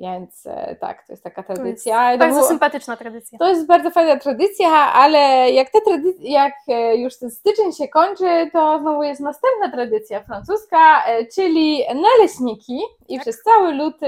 Więc 0.00 0.46
e, 0.46 0.76
tak, 0.80 1.06
to 1.06 1.12
jest 1.12 1.24
taka 1.24 1.42
To 1.42 1.52
jest 1.52 1.62
tradycja. 1.62 2.12
To 2.12 2.18
bardzo 2.18 2.36
było- 2.36 2.48
sympatyczna 2.48 2.96
tradycja. 2.96 3.38
to 3.38 3.48
jest 3.48 3.66
bardzo 3.66 3.90
fajna 3.90 4.16
tradycja, 4.16 4.68
ale 4.92 5.50
jak, 5.50 5.70
ta 5.70 5.80
tradycja, 5.80 6.30
jak 6.30 6.54
e, 6.68 6.96
już 6.96 7.18
ten 7.18 7.30
styczeń 7.30 7.72
się 7.72 7.88
kończy, 7.88 8.50
to 8.52 8.78
znowu 8.80 9.02
jest 9.02 9.20
następna 9.20 9.70
tradycja 9.72 10.20
francuska, 10.22 11.04
e, 11.06 11.26
czyli 11.26 11.82
naleśniki 11.94 12.80
i 13.08 13.14
Tak. 13.14 13.22
przez 13.22 13.42
cały 13.42 13.72
luty 13.74 14.06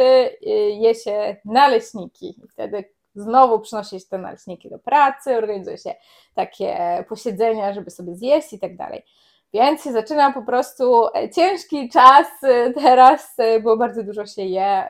je 0.81 0.94
się 0.94 1.37
naleśniki. 1.44 2.40
I 2.44 2.48
wtedy 2.48 2.85
znowu 3.14 3.61
przynosi 3.61 4.00
się 4.00 4.07
te 4.07 4.18
naleśniki 4.18 4.70
do 4.70 4.79
pracy, 4.79 5.37
organizuje 5.37 5.79
się 5.79 5.94
takie 6.35 7.05
posiedzenia, 7.09 7.72
żeby 7.72 7.90
sobie 7.90 8.14
zjeść 8.14 8.53
i 8.53 8.59
tak 8.59 8.76
dalej. 8.76 9.03
Więc 9.53 9.85
się 9.85 9.93
zaczyna 9.93 10.33
po 10.33 10.43
prostu 10.43 11.07
e, 11.17 11.31
ciężki 11.31 11.89
czas 11.89 12.27
e, 12.43 12.71
teraz, 12.73 13.35
e, 13.39 13.61
bo 13.61 13.77
bardzo 13.77 14.03
dużo 14.03 14.27
się 14.27 14.43
je 14.43 14.89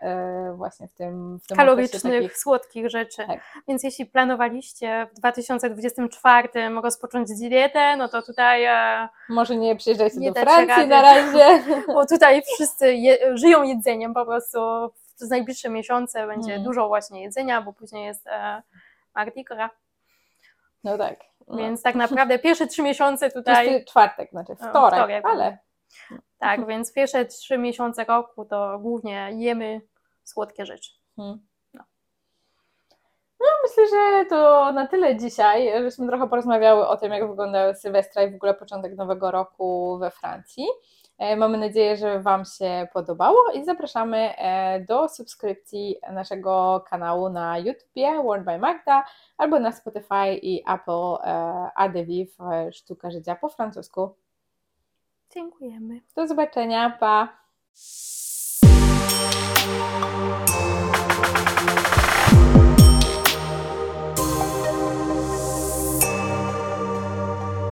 właśnie 0.57 0.89
w 0.89 0.95
tym, 0.95 1.39
w 1.39 1.47
tym 1.47 1.57
Kalorycznych, 1.57 2.23
takich- 2.23 2.39
słodkich 2.39 2.91
rzeczy. 2.91 3.27
Tak. 3.27 3.41
Więc 3.69 3.83
jeśli 3.85 4.07
planowaliście 4.07 5.07
w 5.13 5.15
2024 5.15 6.49
rozpocząć 6.83 7.29
dietę, 7.31 7.97
no 7.97 8.09
to 8.09 8.23
tutaj, 8.23 8.67
Może 9.29 9.57
nie 9.57 9.77
przyjeżdżajcie 9.77 10.17
Nie 10.19 10.33
do 10.33 10.41
Francji 10.41 10.87
na 10.87 11.03
razie. 11.03 11.63
bo 11.95 12.07
tutaj 12.07 12.43
wszyscy 12.55 12.95
je, 12.95 13.37
żyją 13.37 13.63
jedzeniem 13.63 14.15
po 14.15 14.27
prostu. 14.27 14.59
Przez 15.17 15.31
najbliższe 15.31 15.69
miesiące 15.69 16.27
będzie 16.27 16.51
Mhm. 16.53 16.63
dużo 16.65 16.89
właśnie 16.89 17.23
jedzenia, 17.23 17.63
bo 17.63 17.73
później 17.73 18.05
jest 18.07 18.27
e, 18.27 18.63
Mardi 19.15 19.45
Gras. 19.45 19.71
No 20.85 20.99
tak. 20.99 21.17
Więc 21.49 21.83
tak 21.83 21.95
naprawdę 21.95 22.39
pierwsze 22.49 22.67
trzy 22.67 22.83
miesiące 22.83 23.31
tutaj, 23.31 23.69
Pusty 23.69 23.85
czwartek, 23.85 24.31
znaczy 24.31 24.55
wtorek, 24.57 24.99
wtorek. 24.99 25.27
ale 25.27 25.59
tak, 26.39 26.67
więc 26.69 26.93
pierwsze 26.93 27.25
trzy 27.25 27.59
miesiące 27.59 28.05
roku 28.05 28.45
to 28.45 28.79
głównie 28.79 29.31
jemy 29.33 29.81
słodkie 30.25 30.67
rzeczy. 30.67 30.91
hmm. 31.17 31.47
No. 31.75 31.85
No 33.41 33.47
myślę, 33.63 33.99
że 33.99 34.27
to 34.27 34.73
na 34.73 34.87
tyle 34.87 35.17
dzisiaj, 35.17 35.83
żeśmy 35.83 36.09
trochę 36.09 36.29
porozmawiały 36.29 36.89
o 36.89 36.97
tym, 36.97 37.13
jak 37.13 37.29
wygląda 37.29 37.75
Sylwestra 37.75 38.23
i 38.23 38.31
w 38.33 38.35
ogóle 38.35 38.55
początek 38.55 38.97
nowego 38.97 39.31
roku 39.31 39.99
we 39.99 40.11
Francji. 40.11 40.67
E, 41.21 41.37
Mamy 41.37 41.59
nadzieję, 41.59 41.97
że 41.97 42.21
Wam 42.21 42.45
się 42.45 42.89
podobało 42.93 43.51
i 43.55 43.65
zapraszamy 43.65 44.37
e, 44.37 44.85
do 44.85 45.09
subskrypcji 45.09 45.97
naszego 46.13 46.85
kanału 46.91 47.29
na 47.29 47.59
YouTubie 47.59 48.23
World 48.23 48.45
by 48.45 48.59
Magda 48.59 49.05
albo 49.39 49.61
na 49.61 49.73
Spotify 49.73 50.35
i 50.43 50.63
Apple 50.67 51.15
e, 51.25 51.71
Adeviv 51.75 52.37
Sztuka 52.73 53.11
Życia 53.11 53.35
po 53.37 53.49
francusku. 53.49 54.15
Dziękujemy. 55.35 56.01
Do 56.17 56.27
zobaczenia, 56.27 56.91
pa! 57.01 57.41